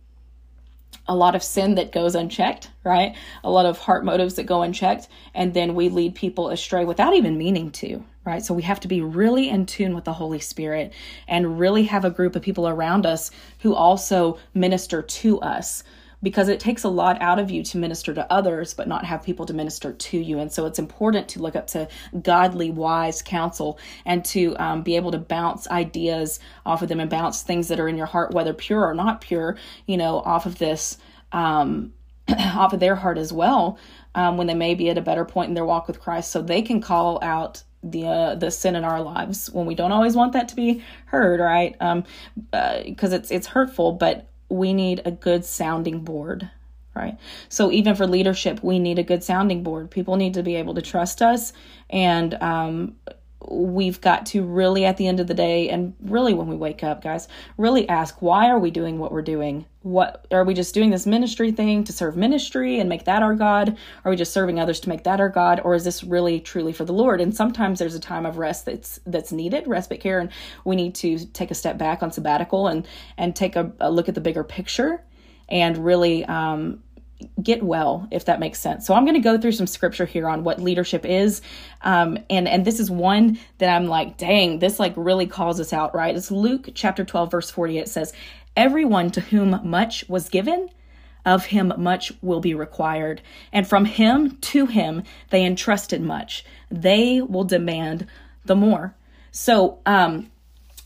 a 1.06 1.16
lot 1.16 1.34
of 1.34 1.43
sin 1.43 1.75
that 1.75 1.93
goes 1.93 2.14
unchecked, 2.14 2.70
right? 2.84 3.16
A 3.43 3.50
lot 3.50 3.66
of 3.66 3.78
heart 3.78 4.04
motives 4.04 4.34
that 4.34 4.44
go 4.44 4.62
unchecked, 4.62 5.08
and 5.34 5.54
then 5.54 5.75
we 5.75 5.88
lead 5.88 6.14
people 6.14 6.49
astray 6.49 6.84
without 6.84 7.14
even 7.14 7.37
meaning 7.38 7.70
to, 7.72 8.04
right? 8.25 8.44
So 8.44 8.54
we 8.54 8.62
have 8.62 8.81
to 8.81 8.88
be 8.88 9.00
really 9.00 9.49
in 9.49 9.66
tune 9.66 9.94
with 9.94 10.04
the 10.04 10.12
Holy 10.12 10.38
Spirit 10.38 10.93
and 11.26 11.58
really 11.58 11.84
have 11.84 12.04
a 12.04 12.10
group 12.10 12.37
of 12.37 12.43
people 12.43 12.69
around 12.69 13.04
us 13.04 13.31
who 13.60 13.75
also 13.75 14.38
minister 14.54 15.02
to 15.02 15.40
us 15.40 15.82
because 16.23 16.49
it 16.49 16.61
takes 16.61 16.85
a 16.85 16.89
lot 16.89 17.21
out 17.21 17.39
of 17.39 17.51
you 17.51 17.63
to 17.63 17.79
minister 17.79 18.15
to 18.15 18.33
others 18.33 18.75
but 18.75 18.89
not 18.89 19.05
have 19.05 19.23
people 19.23 19.47
to 19.47 19.55
minister 19.55 19.93
to 19.93 20.19
you. 20.19 20.39
And 20.39 20.53
so 20.53 20.67
it's 20.67 20.79
important 20.79 21.29
to 21.31 21.43
look 21.43 21.57
up 21.57 21.67
to 21.69 21.89
godly 22.23 22.71
wise 22.71 23.23
counsel 23.23 23.79
and 24.05 24.25
to 24.27 24.57
um, 24.57 24.83
be 24.83 24.97
able 24.97 25.11
to 25.13 25.19
bounce 25.19 25.69
ideas 25.69 26.41
off 26.65 26.83
of 26.83 26.89
them 26.89 27.01
and 27.01 27.11
bounce 27.11 27.43
things 27.43 27.69
that 27.69 27.81
are 27.81 27.89
in 27.89 27.97
your 27.97 28.07
heart 28.07 28.33
whether 28.33 28.55
pure 28.55 28.85
or 28.85 28.95
not 28.95 29.21
pure 29.21 29.57
you 29.87 29.97
know 29.97 30.19
off 30.21 30.47
of 30.47 30.59
this 30.59 30.99
um, 31.33 31.93
off 32.29 32.73
of 32.73 32.81
their 32.81 32.95
heart 32.95 33.19
as 33.19 33.33
well 33.33 33.79
um, 34.14 34.37
when 34.37 34.47
they 34.47 34.55
may 34.55 34.75
be 34.75 34.91
at 34.91 34.99
a 34.99 35.02
better 35.02 35.25
point 35.25 35.49
in 35.49 35.55
their 35.55 35.64
walk 35.64 35.87
with 35.87 36.00
christ. 36.00 36.31
So 36.31 36.43
they 36.43 36.62
can 36.62 36.81
call 36.81 37.19
out 37.23 37.62
the 37.83 38.07
uh, 38.07 38.35
the 38.37 38.50
sin 38.50 38.76
in 38.76 38.85
our 38.85 39.02
lives 39.02 39.50
when 39.50 39.67
we 39.67 39.75
don't 39.75 39.91
always 39.91 40.14
want 40.14 40.35
that 40.35 40.49
to 40.49 40.57
be 40.57 40.85
heard 41.07 41.41
right? 41.41 41.75
Um 41.81 42.05
because 42.50 43.12
uh, 43.12 43.17
it's 43.17 43.31
it's 43.31 43.47
hurtful 43.49 43.93
but 43.93 44.29
we 44.52 44.73
need 44.73 45.02
a 45.04 45.11
good 45.11 45.44
sounding 45.44 46.00
board, 46.00 46.50
right? 46.94 47.18
So 47.49 47.71
even 47.73 47.94
for 47.94 48.06
leadership, 48.06 48.62
we 48.62 48.78
need 48.78 48.99
a 48.99 49.02
good 49.02 49.25
sounding 49.25 49.62
board. 49.62 49.90
People 49.90 50.16
need 50.16 50.35
to 50.35 50.42
be 50.42 50.56
able 50.56 50.75
to 50.75 50.82
trust 50.82 51.23
us, 51.23 51.52
and 51.90 52.35
um, 52.35 52.97
we've 53.49 54.00
got 54.00 54.26
to 54.26 54.42
really, 54.42 54.84
at 54.84 54.96
the 54.96 55.06
end 55.06 55.20
of 55.20 55.26
the 55.26 55.34
day, 55.34 55.68
and 55.68 55.94
really 56.00 56.34
when 56.34 56.46
we 56.46 56.56
wake 56.56 56.82
up, 56.82 57.02
guys, 57.02 57.28
really 57.56 57.88
ask 57.88 58.20
why 58.22 58.49
are 58.49 58.58
we 58.58 58.70
doing 58.70 58.99
what 58.99 59.12
we're 59.12 59.22
doing? 59.22 59.64
What 59.82 60.26
are 60.30 60.44
we 60.44 60.54
just 60.54 60.75
doing 60.75 60.90
this 60.90 61.06
ministry 61.06 61.50
thing 61.50 61.84
to 61.84 61.92
serve 61.92 62.16
ministry 62.16 62.78
and 62.78 62.88
make 62.88 63.04
that 63.04 63.22
our 63.22 63.34
God? 63.34 63.76
Are 64.04 64.11
we 64.11 64.16
just 64.16 64.32
serving 64.32 64.61
others 64.61 64.80
to 64.80 64.88
make 64.88 65.04
that 65.04 65.20
our 65.20 65.28
God, 65.28 65.61
or 65.64 65.75
is 65.75 65.84
this 65.84 66.04
really 66.04 66.40
truly 66.40 66.72
for 66.72 66.84
the 66.84 66.92
Lord? 66.92 67.20
And 67.20 67.34
sometimes 67.34 67.78
there's 67.78 67.94
a 67.94 68.00
time 68.00 68.26
of 68.26 68.38
rest 68.38 68.66
that's 68.66 69.00
that's 69.06 69.32
needed, 69.32 69.66
respite 69.66 70.00
care, 70.00 70.20
and 70.20 70.30
we 70.64 70.76
need 70.76 70.94
to 70.96 71.25
take 71.26 71.50
a 71.50 71.54
step 71.54 71.78
back 71.78 72.02
on 72.02 72.12
sabbatical 72.12 72.68
and 72.68 72.87
and 73.16 73.34
take 73.34 73.56
a, 73.56 73.72
a 73.80 73.90
look 73.90 74.08
at 74.08 74.14
the 74.14 74.20
bigger 74.20 74.44
picture 74.44 75.02
and 75.49 75.78
really 75.78 76.25
um, 76.25 76.82
get 77.43 77.62
well 77.62 78.07
if 78.11 78.25
that 78.26 78.41
makes 78.41 78.61
sense. 78.61 78.87
So 78.87 78.95
i'm 78.95 79.05
going 79.05 79.14
to 79.14 79.21
go 79.21 79.38
through 79.38 79.52
some 79.52 79.67
scripture 79.67 80.07
here 80.07 80.29
on 80.29 80.45
what 80.45 80.61
leadership 80.61 81.05
is 81.05 81.43
um, 81.83 82.19
and 82.31 82.49
and 82.49 82.64
this 82.64 82.81
is 82.81 82.91
one 82.91 83.38
that 83.59 83.75
i'm 83.75 83.87
like 83.87 84.17
dang 84.17 84.59
this 84.59 84.79
like 84.79 84.93
really 84.97 85.26
calls 85.26 85.61
us 85.61 85.73
out 85.73 85.95
right? 85.95 86.14
It's 86.14 86.31
luke 86.31 86.71
chapter 86.75 87.05
12 87.05 87.31
verse 87.31 87.50
40 87.50 87.79
it 87.79 87.88
says 87.88 88.12
everyone 88.57 89.11
to 89.11 89.21
whom 89.21 89.61
much 89.64 90.09
was 90.09 90.29
given 90.29 90.69
of 91.25 91.47
him 91.47 91.73
much 91.79 92.12
will 92.21 92.41
be 92.41 92.55
required. 92.55 93.23
And 93.52 93.67
from 93.67 93.85
him 93.85 94.38
to 94.38 94.67
him 94.67 95.05
they 95.31 95.45
entrusted 95.45 96.00
much. 96.00 96.45
They 96.71 97.21
will 97.21 97.45
demand 97.45 98.07
the 98.45 98.57
more. 98.57 98.95
So 99.31 99.81
um 99.87 100.31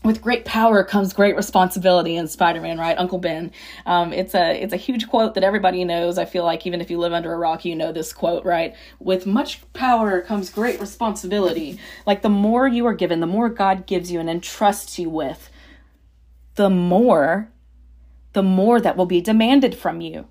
with 0.07 0.21
great 0.21 0.45
power 0.45 0.83
comes 0.83 1.13
great 1.13 1.35
responsibility 1.35 2.15
in 2.15 2.27
spider-man 2.27 2.79
right? 2.79 2.97
Uncle 2.97 3.19
ben. 3.19 3.51
Um, 3.85 4.13
it's 4.13 4.33
a 4.33 4.61
it's 4.61 4.73
a 4.73 4.77
huge 4.77 5.07
quote 5.07 5.35
that 5.35 5.43
everybody 5.43 5.83
knows. 5.83 6.17
I 6.17 6.25
feel 6.25 6.43
like 6.43 6.65
even 6.65 6.81
if 6.81 6.89
you 6.89 6.97
live 6.97 7.13
under 7.13 7.33
a 7.33 7.37
rock 7.37 7.65
you 7.65 7.75
know 7.75 7.91
this 7.91 8.13
quote 8.13 8.45
right? 8.45 8.75
With 8.99 9.25
much 9.25 9.61
power 9.73 10.21
comes 10.21 10.49
great 10.49 10.79
responsibility. 10.79 11.79
Like 12.05 12.21
the 12.23 12.29
more 12.29 12.67
you 12.67 12.85
are 12.87 12.93
given 12.93 13.19
the 13.19 13.27
more 13.27 13.49
god 13.49 13.85
gives 13.85 14.11
you 14.11 14.19
and 14.19 14.29
entrusts 14.29 14.97
you 14.97 15.09
with 15.09 15.51
the 16.57 16.69
more, 16.69 17.49
the 18.33 18.43
more 18.43 18.81
that 18.81 18.97
will 18.97 19.05
be 19.05 19.21
demanded 19.21 19.75
from 19.75 20.01
you. 20.01 20.27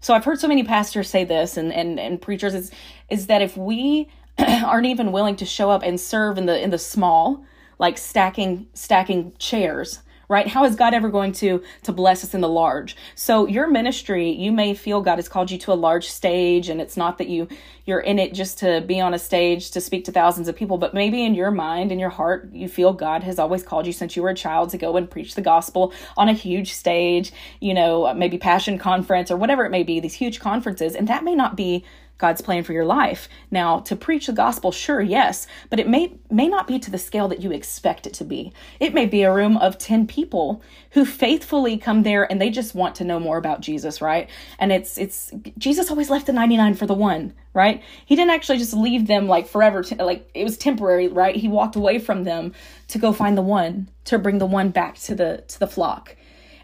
So 0.00 0.14
I've 0.14 0.24
heard 0.24 0.38
so 0.38 0.48
many 0.48 0.62
pastors 0.62 1.08
say 1.08 1.24
this 1.24 1.56
and, 1.56 1.72
and, 1.72 1.98
and 1.98 2.20
preachers 2.20 2.54
is, 2.54 2.70
is 3.08 3.26
that 3.26 3.40
if 3.40 3.56
we 3.56 4.10
aren't 4.38 4.86
even 4.86 5.12
willing 5.12 5.36
to 5.36 5.46
show 5.46 5.70
up 5.70 5.82
and 5.82 5.98
serve 5.98 6.38
in 6.38 6.46
the 6.46 6.62
in 6.62 6.70
the 6.70 6.78
small, 6.78 7.44
like 7.82 7.98
stacking 7.98 8.68
stacking 8.74 9.32
chairs, 9.40 9.98
right? 10.28 10.46
How 10.46 10.64
is 10.64 10.76
God 10.76 10.94
ever 10.94 11.08
going 11.10 11.32
to 11.32 11.60
to 11.82 11.92
bless 11.92 12.22
us 12.22 12.32
in 12.32 12.40
the 12.40 12.48
large? 12.48 12.96
So 13.16 13.48
your 13.48 13.66
ministry, 13.66 14.30
you 14.30 14.52
may 14.52 14.72
feel 14.72 15.00
God 15.00 15.16
has 15.16 15.28
called 15.28 15.50
you 15.50 15.58
to 15.58 15.72
a 15.72 15.74
large 15.74 16.08
stage 16.08 16.68
and 16.68 16.80
it's 16.80 16.96
not 16.96 17.18
that 17.18 17.28
you 17.28 17.48
you're 17.84 17.98
in 17.98 18.20
it 18.20 18.34
just 18.34 18.60
to 18.60 18.82
be 18.82 19.00
on 19.00 19.14
a 19.14 19.18
stage 19.18 19.72
to 19.72 19.80
speak 19.80 20.04
to 20.04 20.12
thousands 20.12 20.46
of 20.46 20.54
people, 20.54 20.78
but 20.78 20.94
maybe 20.94 21.24
in 21.24 21.34
your 21.34 21.50
mind 21.50 21.90
in 21.90 21.98
your 21.98 22.08
heart 22.08 22.48
you 22.52 22.68
feel 22.68 22.92
God 22.92 23.24
has 23.24 23.40
always 23.40 23.64
called 23.64 23.84
you 23.84 23.92
since 23.92 24.14
you 24.14 24.22
were 24.22 24.30
a 24.30 24.34
child 24.34 24.70
to 24.70 24.78
go 24.78 24.96
and 24.96 25.10
preach 25.10 25.34
the 25.34 25.42
gospel 25.42 25.92
on 26.16 26.28
a 26.28 26.32
huge 26.34 26.72
stage, 26.72 27.32
you 27.58 27.74
know, 27.74 28.14
maybe 28.14 28.38
passion 28.38 28.78
conference 28.78 29.28
or 29.28 29.36
whatever 29.36 29.64
it 29.64 29.70
may 29.70 29.82
be, 29.82 29.98
these 29.98 30.14
huge 30.14 30.38
conferences, 30.38 30.94
and 30.94 31.08
that 31.08 31.24
may 31.24 31.34
not 31.34 31.56
be 31.56 31.84
God's 32.22 32.40
plan 32.40 32.62
for 32.62 32.72
your 32.72 32.84
life. 32.84 33.28
Now, 33.50 33.80
to 33.80 33.96
preach 33.96 34.28
the 34.28 34.32
gospel, 34.32 34.70
sure, 34.70 35.00
yes, 35.02 35.48
but 35.68 35.80
it 35.80 35.88
may 35.88 36.14
may 36.30 36.46
not 36.46 36.68
be 36.68 36.78
to 36.78 36.90
the 36.90 36.96
scale 36.96 37.26
that 37.28 37.42
you 37.42 37.50
expect 37.50 38.06
it 38.06 38.14
to 38.14 38.24
be. 38.24 38.52
It 38.78 38.94
may 38.94 39.06
be 39.06 39.22
a 39.22 39.34
room 39.34 39.56
of 39.56 39.76
10 39.76 40.06
people 40.06 40.62
who 40.92 41.04
faithfully 41.04 41.76
come 41.76 42.04
there 42.04 42.30
and 42.30 42.40
they 42.40 42.48
just 42.48 42.76
want 42.76 42.94
to 42.94 43.04
know 43.04 43.18
more 43.18 43.38
about 43.38 43.60
Jesus, 43.60 44.00
right? 44.00 44.30
And 44.60 44.70
it's 44.70 44.96
it's 44.98 45.32
Jesus 45.58 45.90
always 45.90 46.10
left 46.10 46.26
the 46.26 46.32
99 46.32 46.74
for 46.74 46.86
the 46.86 46.94
one, 46.94 47.34
right? 47.54 47.82
He 48.06 48.14
didn't 48.14 48.30
actually 48.30 48.58
just 48.58 48.72
leave 48.72 49.08
them 49.08 49.26
like 49.26 49.48
forever 49.48 49.84
like 49.98 50.30
it 50.32 50.44
was 50.44 50.56
temporary, 50.56 51.08
right? 51.08 51.34
He 51.34 51.48
walked 51.48 51.74
away 51.74 51.98
from 51.98 52.22
them 52.22 52.54
to 52.86 52.98
go 52.98 53.12
find 53.12 53.36
the 53.36 53.42
one, 53.42 53.88
to 54.04 54.16
bring 54.16 54.38
the 54.38 54.46
one 54.46 54.70
back 54.70 54.94
to 55.00 55.16
the 55.16 55.42
to 55.48 55.58
the 55.58 55.66
flock. 55.66 56.16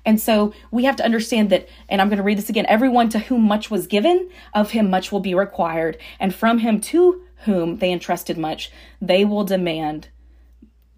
And 0.08 0.18
so 0.18 0.54
we 0.70 0.84
have 0.84 0.96
to 0.96 1.04
understand 1.04 1.50
that, 1.50 1.68
and 1.86 2.00
I'm 2.00 2.08
going 2.08 2.16
to 2.16 2.22
read 2.22 2.38
this 2.38 2.48
again 2.48 2.64
everyone 2.66 3.10
to 3.10 3.18
whom 3.18 3.42
much 3.42 3.70
was 3.70 3.86
given, 3.86 4.30
of 4.54 4.70
him 4.70 4.88
much 4.88 5.12
will 5.12 5.20
be 5.20 5.34
required. 5.34 5.98
And 6.18 6.34
from 6.34 6.60
him 6.60 6.80
to 6.80 7.24
whom 7.44 7.76
they 7.76 7.92
entrusted 7.92 8.38
much, 8.38 8.72
they 9.02 9.26
will 9.26 9.44
demand 9.44 10.08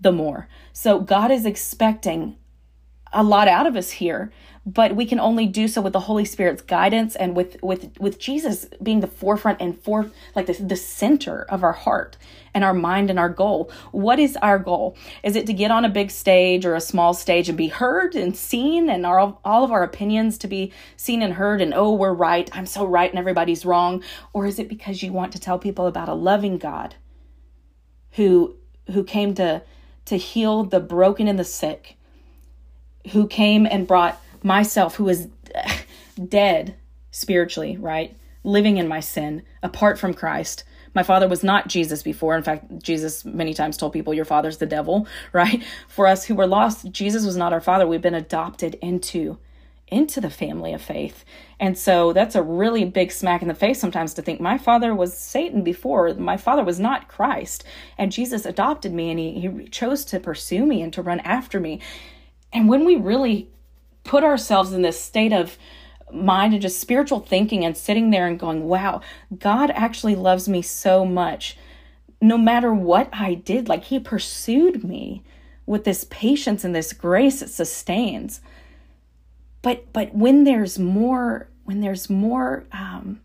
the 0.00 0.12
more. 0.12 0.46
So 0.72 1.00
God 1.00 1.32
is 1.32 1.44
expecting 1.44 2.36
a 3.12 3.22
lot 3.22 3.48
out 3.48 3.66
of 3.66 3.76
us 3.76 3.90
here 3.92 4.32
but 4.66 4.94
we 4.94 5.06
can 5.06 5.18
only 5.18 5.46
do 5.46 5.66
so 5.66 5.80
with 5.80 5.92
the 5.92 6.00
holy 6.00 6.24
spirit's 6.24 6.62
guidance 6.62 7.16
and 7.16 7.34
with 7.34 7.56
with 7.62 7.90
with 7.98 8.18
jesus 8.18 8.66
being 8.82 9.00
the 9.00 9.06
forefront 9.06 9.60
and 9.60 9.78
for 9.82 10.10
like 10.34 10.46
the, 10.46 10.52
the 10.54 10.76
center 10.76 11.42
of 11.48 11.62
our 11.62 11.72
heart 11.72 12.16
and 12.54 12.64
our 12.64 12.74
mind 12.74 13.10
and 13.10 13.18
our 13.18 13.28
goal. 13.28 13.70
What 13.92 14.18
is 14.18 14.36
our 14.36 14.58
goal? 14.58 14.96
Is 15.22 15.36
it 15.36 15.46
to 15.46 15.52
get 15.52 15.70
on 15.70 15.84
a 15.84 15.88
big 15.88 16.10
stage 16.10 16.64
or 16.64 16.74
a 16.74 16.80
small 16.80 17.14
stage 17.14 17.48
and 17.48 17.56
be 17.56 17.68
heard 17.68 18.14
and 18.14 18.36
seen 18.36 18.88
and 18.90 19.06
our, 19.06 19.36
all 19.44 19.64
of 19.64 19.72
our 19.72 19.82
opinions 19.82 20.38
to 20.38 20.48
be 20.48 20.72
seen 20.96 21.22
and 21.22 21.34
heard 21.34 21.60
and 21.60 21.72
oh 21.74 21.92
we're 21.92 22.12
right. 22.12 22.50
I'm 22.52 22.66
so 22.66 22.84
right 22.84 23.10
and 23.10 23.18
everybody's 23.18 23.66
wrong. 23.66 24.02
Or 24.32 24.46
is 24.46 24.58
it 24.58 24.68
because 24.68 25.02
you 25.02 25.12
want 25.12 25.32
to 25.32 25.40
tell 25.40 25.58
people 25.58 25.86
about 25.86 26.08
a 26.08 26.14
loving 26.14 26.58
god 26.58 26.96
who 28.12 28.56
who 28.92 29.04
came 29.04 29.34
to 29.34 29.62
to 30.06 30.16
heal 30.16 30.64
the 30.64 30.80
broken 30.80 31.28
and 31.28 31.38
the 31.38 31.44
sick 31.44 31.96
who 33.12 33.26
came 33.26 33.66
and 33.66 33.87
brought 33.87 34.21
myself, 34.42 34.97
who 34.97 35.04
was 35.04 35.28
dead 36.28 36.75
spiritually, 37.11 37.76
right? 37.76 38.16
Living 38.45 38.76
in 38.76 38.88
my 38.88 39.00
sin, 39.00 39.42
apart 39.62 39.99
from 39.99 40.14
Christ. 40.14 40.64
My 40.95 41.02
father 41.02 41.28
was 41.28 41.45
not 41.45 41.69
Jesus 41.69 42.02
before. 42.02 42.37
In 42.37 42.42
fact, 42.42 42.83
Jesus 42.83 43.25
many 43.25 43.54
times 43.54 43.76
told 43.76 43.92
people, 43.92 44.12
Your 44.12 44.25
father's 44.25 44.59
the 44.59 44.66
devil, 44.66 45.07
right? 45.33 45.62
For 45.88 46.07
us 46.07 46.25
who 46.25 46.35
were 46.35 46.47
lost, 46.47 46.90
Jesus 46.90 47.25
was 47.25 47.37
not 47.37 47.52
our 47.52 47.61
father. 47.61 47.87
We've 47.87 48.00
been 48.00 48.14
adopted 48.14 48.75
into 48.76 49.38
into 49.90 50.21
the 50.21 50.30
family 50.30 50.73
of 50.73 50.80
faith. 50.80 51.25
And 51.59 51.76
so 51.76 52.12
that's 52.12 52.37
a 52.37 52.42
really 52.42 52.85
big 52.85 53.11
smack 53.11 53.42
in 53.42 53.49
the 53.49 53.54
face 53.54 53.80
sometimes 53.80 54.14
to 54.14 54.23
think 54.23 54.40
my 54.40 54.57
father 54.57 54.95
was 54.95 55.16
Satan 55.16 55.62
before. 55.64 56.14
My 56.14 56.37
father 56.37 56.62
was 56.62 56.78
not 56.78 57.09
Christ. 57.09 57.64
And 57.99 58.12
Jesus 58.12 58.47
adopted 58.47 58.92
me 58.92 59.11
and 59.11 59.19
he, 59.19 59.40
he 59.40 59.69
chose 59.69 60.04
to 60.07 60.21
pursue 60.21 60.64
me 60.64 60.80
and 60.80 60.92
to 60.92 61.02
run 61.02 61.19
after 61.21 61.59
me. 61.59 61.80
And 62.52 62.69
when 62.69 62.85
we 62.85 62.97
really 62.97 63.49
put 64.04 64.25
ourselves 64.25 64.73
in 64.73 64.83
this 64.83 65.00
state 65.00 65.33
of 65.33 65.57
mind 66.12 66.52
and 66.52 66.62
just 66.62 66.80
spiritual 66.80 67.21
thinking 67.21 67.64
and 67.64 67.76
sitting 67.76 68.11
there 68.11 68.26
and 68.26 68.38
going, 68.38 68.64
wow, 68.64 69.00
God 69.38 69.71
actually 69.71 70.16
loves 70.16 70.49
me 70.49 70.62
so 70.62 71.04
much. 71.04 71.57
No 72.21 72.37
matter 72.37 72.75
what 72.75 73.09
I 73.12 73.35
did, 73.35 73.69
like 73.69 73.85
He 73.85 74.00
pursued 74.00 74.85
me 74.85 75.23
with 75.66 75.85
this 75.85 76.04
patience 76.11 76.64
and 76.64 76.75
this 76.75 76.92
grace 76.92 77.40
that 77.40 77.49
sustains. 77.50 78.40
But 79.62 79.92
but 79.92 80.14
when 80.14 80.45
there's 80.45 80.78
more, 80.78 81.49
when 81.64 81.80
there's 81.80 82.11
more 82.11 82.64
um, 82.73 83.21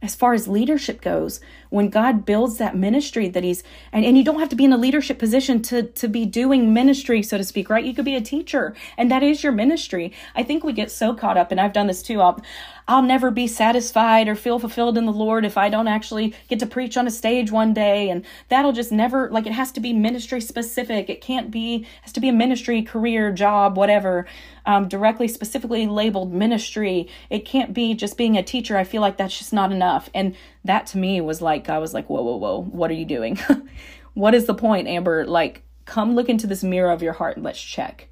as 0.00 0.14
far 0.14 0.34
as 0.34 0.48
leadership 0.48 1.00
goes 1.00 1.40
when 1.74 1.88
god 1.88 2.24
builds 2.24 2.58
that 2.58 2.76
ministry 2.76 3.28
that 3.28 3.42
he's 3.42 3.64
and, 3.92 4.04
and 4.04 4.16
you 4.16 4.22
don't 4.22 4.38
have 4.38 4.48
to 4.48 4.54
be 4.54 4.64
in 4.64 4.72
a 4.72 4.76
leadership 4.76 5.18
position 5.18 5.60
to 5.60 5.82
to 5.82 6.06
be 6.06 6.24
doing 6.24 6.72
ministry 6.72 7.20
so 7.20 7.36
to 7.36 7.42
speak 7.42 7.68
right 7.68 7.84
you 7.84 7.92
could 7.92 8.04
be 8.04 8.14
a 8.14 8.20
teacher 8.20 8.74
and 8.96 9.10
that 9.10 9.24
is 9.24 9.42
your 9.42 9.52
ministry 9.52 10.12
i 10.36 10.42
think 10.42 10.62
we 10.62 10.72
get 10.72 10.90
so 10.90 11.12
caught 11.12 11.36
up 11.36 11.50
and 11.50 11.60
i've 11.60 11.72
done 11.72 11.88
this 11.88 12.02
too 12.02 12.20
i'll 12.20 12.40
I'll 12.86 13.02
never 13.02 13.30
be 13.30 13.46
satisfied 13.46 14.28
or 14.28 14.34
feel 14.34 14.58
fulfilled 14.58 14.98
in 14.98 15.06
the 15.06 15.12
Lord 15.12 15.46
if 15.46 15.56
I 15.56 15.70
don't 15.70 15.88
actually 15.88 16.34
get 16.48 16.58
to 16.58 16.66
preach 16.66 16.98
on 16.98 17.06
a 17.06 17.10
stage 17.10 17.50
one 17.50 17.72
day. 17.72 18.10
And 18.10 18.26
that'll 18.50 18.72
just 18.72 18.92
never, 18.92 19.30
like, 19.30 19.46
it 19.46 19.52
has 19.52 19.72
to 19.72 19.80
be 19.80 19.94
ministry 19.94 20.40
specific. 20.40 21.08
It 21.08 21.22
can't 21.22 21.50
be, 21.50 21.86
has 22.02 22.12
to 22.12 22.20
be 22.20 22.28
a 22.28 22.32
ministry, 22.32 22.82
career, 22.82 23.32
job, 23.32 23.78
whatever, 23.78 24.26
um, 24.66 24.86
directly, 24.86 25.28
specifically 25.28 25.86
labeled 25.86 26.32
ministry. 26.34 27.08
It 27.30 27.46
can't 27.46 27.72
be 27.72 27.94
just 27.94 28.18
being 28.18 28.36
a 28.36 28.42
teacher. 28.42 28.76
I 28.76 28.84
feel 28.84 29.00
like 29.00 29.16
that's 29.16 29.38
just 29.38 29.52
not 29.52 29.72
enough. 29.72 30.10
And 30.14 30.36
that 30.64 30.86
to 30.88 30.98
me 30.98 31.20
was 31.20 31.42
like, 31.42 31.68
I 31.68 31.78
was 31.78 31.94
like, 31.94 32.08
whoa, 32.08 32.22
whoa, 32.22 32.36
whoa, 32.36 32.62
what 32.62 32.90
are 32.90 32.94
you 32.94 33.04
doing? 33.04 33.38
what 34.14 34.34
is 34.34 34.46
the 34.46 34.54
point, 34.54 34.88
Amber? 34.88 35.26
Like, 35.26 35.62
come 35.84 36.14
look 36.14 36.28
into 36.28 36.46
this 36.46 36.64
mirror 36.64 36.90
of 36.90 37.02
your 37.02 37.12
heart 37.12 37.36
and 37.36 37.44
let's 37.44 37.60
check 37.60 38.08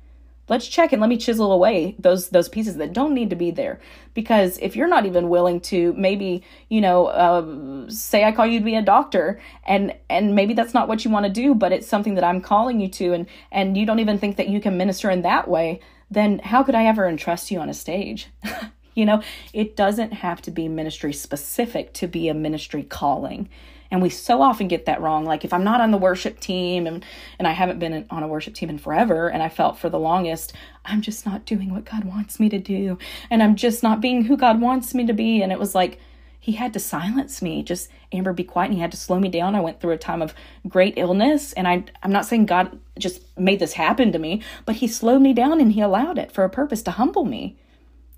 let's 0.49 0.67
check 0.67 0.93
and 0.93 1.01
let 1.01 1.09
me 1.09 1.17
chisel 1.17 1.53
away 1.53 1.95
those 1.99 2.29
those 2.31 2.49
pieces 2.49 2.77
that 2.77 2.93
don't 2.93 3.15
need 3.15 3.31
to 3.31 3.37
be 3.37 3.51
there 3.51 3.81
because 4.13 4.59
if 4.59 4.75
you're 4.75 4.89
not 4.89 5.07
even 5.07 5.29
willing 5.29 5.61
to 5.61 5.93
maybe 5.95 6.43
you 6.69 6.81
know 6.81 7.07
uh, 7.07 7.89
say 7.89 8.25
i 8.25 8.33
call 8.33 8.47
you 8.47 8.59
to 8.59 8.65
be 8.65 8.75
a 8.75 8.83
doctor 8.83 9.41
and 9.65 9.95
and 10.11 10.35
maybe 10.35 10.53
that's 10.53 10.75
not 10.75 10.89
what 10.89 11.05
you 11.05 11.11
want 11.11 11.25
to 11.25 11.33
do 11.33 11.55
but 11.55 11.73
it's 11.73 11.87
something 11.87 12.15
that 12.15 12.25
i'm 12.25 12.41
calling 12.41 12.81
you 12.81 12.89
to 12.89 13.13
and 13.13 13.27
and 13.51 13.77
you 13.77 13.87
don't 13.87 14.01
even 14.01 14.19
think 14.19 14.37
that 14.37 14.49
you 14.49 14.61
can 14.61 14.77
minister 14.77 15.11
in 15.11 15.23
that 15.23 15.49
way 15.49 15.81
then 16.11 16.39
how 16.41 16.63
could 16.63 16.75
i 16.75 16.85
ever 16.85 17.07
entrust 17.07 17.51
you 17.51 17.59
on 17.61 17.69
a 17.69 17.75
stage 17.75 18.29
you 18.95 19.05
know 19.05 19.23
it 19.53 19.77
doesn't 19.77 20.13
have 20.13 20.43
to 20.43 20.51
be 20.51 20.69
ministry 20.69 21.13
specific 21.13 21.93
to 21.93 22.07
be 22.07 22.29
a 22.29 22.35
ministry 22.35 22.83
calling 22.83 23.49
and 23.93 24.01
we 24.01 24.09
so 24.09 24.41
often 24.41 24.69
get 24.69 24.87
that 24.87 25.03
wrong. 25.03 25.27
Like 25.27 25.45
if 25.45 25.53
I'm 25.53 25.65
not 25.65 25.83
on 25.83 25.91
the 25.91 25.99
worship 25.99 26.41
team 26.41 26.87
and, 26.87 27.05
and 27.39 27.47
I 27.47 27.53
haven't 27.53 27.79
been 27.79 28.07
on 28.09 28.23
a 28.23 28.27
worship 28.27 28.55
team 28.55 28.71
in 28.71 28.79
forever, 28.79 29.29
and 29.29 29.43
I 29.43 29.51
felt 29.51 29.79
for 29.79 29.91
the 29.91 29.99
longest, 29.99 30.55
I'm 30.87 31.03
just 31.03 31.27
not 31.27 31.45
doing 31.45 31.73
what 31.73 31.85
God 31.85 32.05
wants 32.05 32.41
me 32.41 32.49
to 32.49 32.59
do. 32.59 32.97
And 33.29 33.43
I'm 33.43 33.55
just 33.55 33.83
not 33.83 34.01
being 34.01 34.25
who 34.25 34.39
God 34.39 34.63
wants 34.63 34.95
me 34.95 35.07
to 35.07 35.13
be. 35.13 35.43
And 35.43 35.53
it 35.53 35.59
was 35.59 35.75
like, 35.75 36.01
he 36.41 36.53
had 36.53 36.73
to 36.73 36.81
silence 36.81 37.41
me 37.41 37.63
just 37.63 37.89
amber 38.13 38.33
be 38.33 38.43
quiet 38.43 38.67
and 38.67 38.75
he 38.75 38.81
had 38.81 38.91
to 38.91 38.97
slow 38.97 39.21
me 39.21 39.29
down 39.29 39.55
i 39.55 39.61
went 39.61 39.81
through 39.81 39.93
a 39.93 39.97
time 39.97 40.21
of 40.21 40.35
great 40.67 40.95
illness 40.97 41.53
and 41.53 41.69
I, 41.69 41.85
i'm 42.03 42.11
not 42.11 42.27
saying 42.27 42.47
god 42.47 42.81
just 42.99 43.23
made 43.39 43.61
this 43.61 43.75
happen 43.75 44.11
to 44.11 44.19
me 44.19 44.43
but 44.67 44.75
he 44.75 44.89
slowed 44.89 45.23
me 45.23 45.35
down 45.35 45.61
and 45.61 45.71
he 45.71 45.81
allowed 45.81 46.19
it 46.19 46.33
for 46.33 46.43
a 46.43 46.51
purpose 46.51 46.83
to 46.83 46.91
humble 46.91 47.25
me 47.25 47.57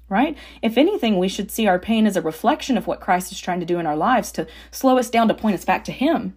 right? 0.08 0.37
If 0.62 0.76
anything, 0.76 1.18
we 1.18 1.28
should 1.28 1.50
see 1.50 1.66
our 1.66 1.78
pain 1.78 2.06
as 2.06 2.16
a 2.16 2.23
reflection 2.23 2.76
of 2.76 2.87
what 2.87 3.00
Christ 3.00 3.32
is 3.32 3.40
trying 3.40 3.61
to 3.61 3.66
do 3.66 3.78
in 3.78 3.87
our 3.87 3.96
lives 3.96 4.30
to 4.32 4.46
slow 4.70 4.99
us 4.99 5.11
down 5.11 5.28
to 5.28 5.34
point 5.34 5.54
us 5.54 5.64
back 5.64 5.84
to 5.84 5.92
Him. 5.92 6.37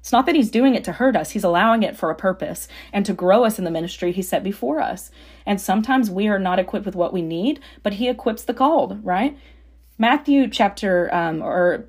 It's 0.00 0.12
not 0.12 0.26
that 0.26 0.34
He's 0.34 0.50
doing 0.50 0.74
it 0.74 0.84
to 0.84 0.92
hurt 0.92 1.16
us, 1.16 1.30
He's 1.30 1.44
allowing 1.44 1.82
it 1.82 1.96
for 1.96 2.10
a 2.10 2.14
purpose 2.14 2.66
and 2.92 3.04
to 3.04 3.12
grow 3.12 3.44
us 3.44 3.58
in 3.58 3.64
the 3.64 3.70
ministry 3.70 4.12
He 4.12 4.22
set 4.22 4.42
before 4.42 4.80
us. 4.80 5.10
And 5.44 5.60
sometimes 5.60 6.10
we 6.10 6.28
are 6.28 6.38
not 6.38 6.58
equipped 6.58 6.86
with 6.86 6.96
what 6.96 7.12
we 7.12 7.22
need, 7.22 7.60
but 7.82 7.94
He 7.94 8.08
equips 8.08 8.44
the 8.44 8.54
called, 8.54 9.04
right? 9.04 9.36
Matthew 9.98 10.48
chapter 10.48 11.12
um, 11.14 11.42
or 11.42 11.86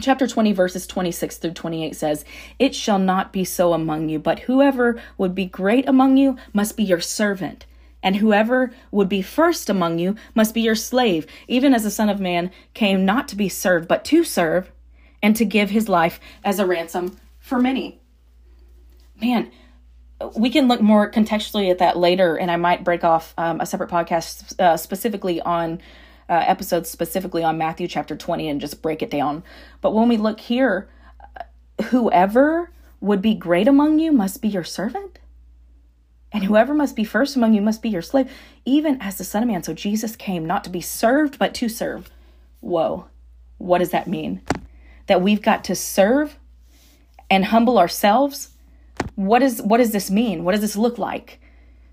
chapter 0.00 0.26
20 0.26 0.52
verses 0.52 0.86
26 0.86 1.36
through 1.36 1.52
28 1.52 1.94
says 1.94 2.24
it 2.58 2.74
shall 2.74 2.98
not 2.98 3.32
be 3.32 3.44
so 3.44 3.72
among 3.72 4.08
you 4.08 4.18
but 4.18 4.40
whoever 4.40 5.00
would 5.16 5.34
be 5.34 5.46
great 5.46 5.88
among 5.88 6.16
you 6.16 6.36
must 6.52 6.76
be 6.76 6.82
your 6.82 7.00
servant 7.00 7.66
and 8.02 8.16
whoever 8.16 8.72
would 8.90 9.08
be 9.08 9.22
first 9.22 9.68
among 9.68 9.98
you 9.98 10.16
must 10.34 10.54
be 10.54 10.60
your 10.60 10.74
slave, 10.74 11.26
even 11.48 11.74
as 11.74 11.82
the 11.82 11.90
Son 11.90 12.08
of 12.08 12.20
Man 12.20 12.50
came 12.74 13.04
not 13.04 13.28
to 13.28 13.36
be 13.36 13.48
served, 13.48 13.88
but 13.88 14.04
to 14.06 14.24
serve, 14.24 14.70
and 15.22 15.34
to 15.36 15.44
give 15.44 15.70
his 15.70 15.88
life 15.88 16.20
as 16.44 16.58
a 16.58 16.66
ransom 16.66 17.16
for 17.38 17.58
many. 17.58 18.00
Man, 19.20 19.50
we 20.36 20.50
can 20.50 20.68
look 20.68 20.80
more 20.80 21.10
contextually 21.10 21.70
at 21.70 21.78
that 21.78 21.96
later, 21.96 22.36
and 22.36 22.50
I 22.50 22.56
might 22.56 22.84
break 22.84 23.04
off 23.04 23.34
um, 23.36 23.60
a 23.60 23.66
separate 23.66 23.90
podcast 23.90 24.58
uh, 24.60 24.76
specifically 24.76 25.40
on 25.40 25.80
uh, 26.28 26.42
episodes 26.46 26.90
specifically 26.90 27.44
on 27.44 27.58
Matthew 27.58 27.86
chapter 27.86 28.16
20 28.16 28.48
and 28.48 28.60
just 28.60 28.82
break 28.82 29.02
it 29.02 29.10
down. 29.10 29.44
But 29.80 29.94
when 29.94 30.08
we 30.08 30.16
look 30.16 30.40
here, 30.40 30.88
whoever 31.86 32.70
would 33.00 33.22
be 33.22 33.34
great 33.34 33.68
among 33.68 33.98
you 33.98 34.12
must 34.12 34.42
be 34.42 34.48
your 34.48 34.64
servant. 34.64 35.18
And 36.32 36.44
whoever 36.44 36.74
must 36.74 36.96
be 36.96 37.04
first 37.04 37.36
among 37.36 37.54
you 37.54 37.62
must 37.62 37.82
be 37.82 37.88
your 37.88 38.02
slave, 38.02 38.30
even 38.64 39.00
as 39.00 39.16
the 39.16 39.24
Son 39.24 39.42
of 39.42 39.48
Man. 39.48 39.62
So 39.62 39.72
Jesus 39.72 40.16
came 40.16 40.44
not 40.44 40.64
to 40.64 40.70
be 40.70 40.80
served, 40.80 41.38
but 41.38 41.54
to 41.54 41.68
serve. 41.68 42.10
Whoa. 42.60 43.06
What 43.58 43.78
does 43.78 43.90
that 43.90 44.08
mean? 44.08 44.42
That 45.06 45.22
we've 45.22 45.42
got 45.42 45.64
to 45.64 45.74
serve 45.74 46.36
and 47.30 47.46
humble 47.46 47.78
ourselves? 47.78 48.50
What 49.14 49.42
is 49.42 49.62
what 49.62 49.78
does 49.78 49.92
this 49.92 50.10
mean? 50.10 50.44
What 50.44 50.52
does 50.52 50.60
this 50.60 50.76
look 50.76 50.98
like? 50.98 51.40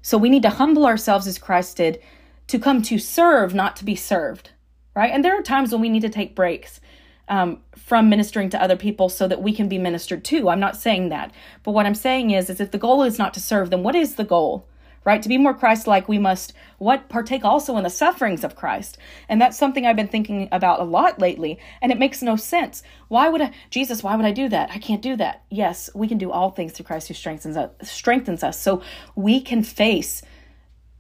So 0.02 0.18
we 0.18 0.30
need 0.30 0.44
to 0.44 0.50
humble 0.50 0.86
ourselves 0.86 1.28
as 1.28 1.38
Christ 1.38 1.78
did 1.78 2.02
to 2.48 2.60
come 2.60 2.82
to 2.84 2.98
serve, 2.98 3.54
not 3.54 3.76
to 3.78 3.86
be 3.86 3.96
served. 3.96 4.52
Right? 4.96 5.12
And 5.12 5.24
there 5.24 5.38
are 5.38 5.44
times 5.44 5.72
when 5.72 5.82
we 5.82 5.90
need 5.90 6.02
to 6.02 6.10
take 6.10 6.36
breaks 6.36 6.80
um, 7.28 7.60
from 7.76 8.10
ministering 8.10 8.50
to 8.50 8.62
other 8.62 8.76
people 8.76 9.10
so 9.10 9.28
that 9.28 9.42
we 9.42 9.54
can 9.54 9.70
be 9.70 9.78
ministered 9.78 10.24
to. 10.26 10.50
I'm 10.50 10.60
not 10.60 10.78
saying 10.78 11.10
that. 11.10 11.32
But 11.64 11.72
what 11.72 11.86
I'm 11.86 11.96
saying 11.96 12.32
is, 12.32 12.50
is 12.50 12.60
if 12.60 12.72
the 12.72 12.78
goal 12.78 13.04
is 13.04 13.18
not 13.18 13.34
to 13.36 13.40
serve, 13.40 13.70
then 13.70 13.84
what 13.84 13.96
is 13.96 14.16
the 14.16 14.24
goal? 14.24 14.68
Right? 15.06 15.22
To 15.22 15.28
be 15.28 15.38
more 15.38 15.54
Christ 15.54 15.86
like, 15.86 16.08
we 16.08 16.18
must 16.18 16.54
what 16.78 17.10
partake 17.10 17.44
also 17.44 17.76
in 17.76 17.84
the 17.84 17.90
sufferings 17.90 18.46
of 18.46 18.56
Christ. 18.56 18.98
And 19.28 19.42
that's 19.42 19.58
something 19.58 19.86
I've 19.86 19.98
been 19.98 20.08
thinking 20.08 20.48
about 20.50 20.80
a 20.80 20.86
lot 20.86 21.20
lately. 21.20 21.60
And 21.82 21.92
it 21.92 22.00
makes 22.00 22.22
no 22.22 22.38
sense. 22.38 22.84
Why 23.10 23.28
would 23.28 23.42
I, 23.42 23.52
Jesus, 23.70 24.02
why 24.02 24.16
would 24.16 24.26
I 24.26 24.32
do 24.32 24.48
that? 24.48 24.72
I 24.72 24.78
can't 24.78 25.02
do 25.02 25.18
that. 25.18 25.44
Yes, 25.50 25.90
we 25.94 26.08
can 26.08 26.18
do 26.18 26.32
all 26.32 26.52
things 26.52 26.72
through 26.72 26.86
Christ 26.86 27.10
who 27.10 27.14
strengthens 27.16 27.58
us, 27.58 27.72
strengthens 27.82 28.44
us. 28.44 28.58
So 28.62 28.82
we 29.14 29.42
can 29.42 29.62
face 29.62 30.22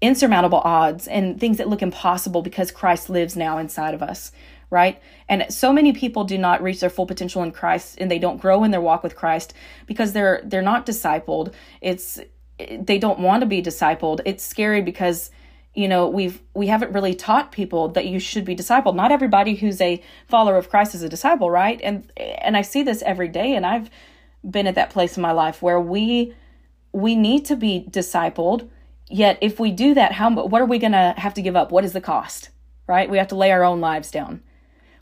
insurmountable 0.01 0.62
odds 0.65 1.08
and 1.08 1.39
things 1.39 1.58
that 1.58 1.70
look 1.70 1.82
impossible 1.82 2.42
because 2.42 2.72
Christ 2.72 3.10
lives 3.10 3.38
now 3.38 3.58
inside 3.58 3.94
of 3.94 4.03
us 4.03 4.34
right? 4.74 5.00
And 5.30 5.46
so 5.50 5.72
many 5.72 5.94
people 5.94 6.24
do 6.24 6.38
not 6.38 6.63
reach 6.63 6.80
their 6.80 6.89
full 6.89 7.06
potential 7.06 7.44
in 7.44 7.51
Christ 7.51 7.98
and 8.00 8.10
they 8.10 8.18
don't 8.18 8.42
grow 8.42 8.63
in 8.63 8.72
their 8.72 8.82
walk 8.82 9.03
with 9.03 9.15
Christ 9.15 9.53
because 9.86 10.12
they're 10.12 10.42
they're 10.44 10.63
not 10.63 10.86
discipled. 10.86 11.53
It's 11.80 12.20
they 12.58 12.98
don't 12.98 13.20
want 13.20 13.42
to 13.42 13.48
be 13.48 13.62
discipled. 13.62 14.22
It's 14.25 14.44
scary 14.44 14.82
because 14.82 15.30
you 15.75 15.88
know 15.88 16.08
we've 16.10 16.42
we 16.56 16.68
haven't 16.68 16.92
really 16.92 17.13
taught 17.13 17.51
people 17.51 17.89
that 17.89 18.08
you 18.08 18.20
should 18.20 18.46
be 18.46 18.56
discipled 18.56 18.96
not 18.96 19.12
everybody 19.12 19.56
who's 19.56 19.82
a 19.82 20.01
follower 20.27 20.56
of 20.56 20.70
christ 20.70 20.94
is 20.94 21.01
a 21.01 21.10
disciple 21.10 21.50
right 21.50 21.82
and 21.84 22.12
and 22.18 22.56
i 22.56 22.62
see 22.62 22.84
this 22.84 23.01
every 23.01 23.27
day 23.27 23.56
and 23.56 23.65
i've 23.65 23.89
been 24.48 24.68
at 24.68 24.75
that 24.75 24.92
place 24.92 25.18
in 25.18 25.24
my 25.24 25.32
life 25.32 25.63
where 25.63 25.80
we 25.80 26.32
we 26.92 27.15
need 27.15 27.44
to 27.44 27.56
be 27.56 27.88
discipled 27.89 28.70
yet 29.10 29.38
if 29.42 29.60
we 29.60 29.72
do 29.72 29.96
that 29.96 30.12
how 30.12 30.30
what 30.30 30.62
are 30.62 30.65
we 30.65 30.77
going 30.77 30.92
to 30.92 31.15
have 31.18 31.34
to 31.34 31.42
give 31.42 31.56
up 31.56 31.72
what 31.72 31.84
is 31.84 31.94
the 31.94 32.01
cost 32.01 32.50
right 32.88 33.10
we 33.10 33.18
have 33.18 33.27
to 33.27 33.36
lay 33.36 33.51
our 33.51 33.63
own 33.63 33.82
lives 33.82 34.12
down 34.12 34.44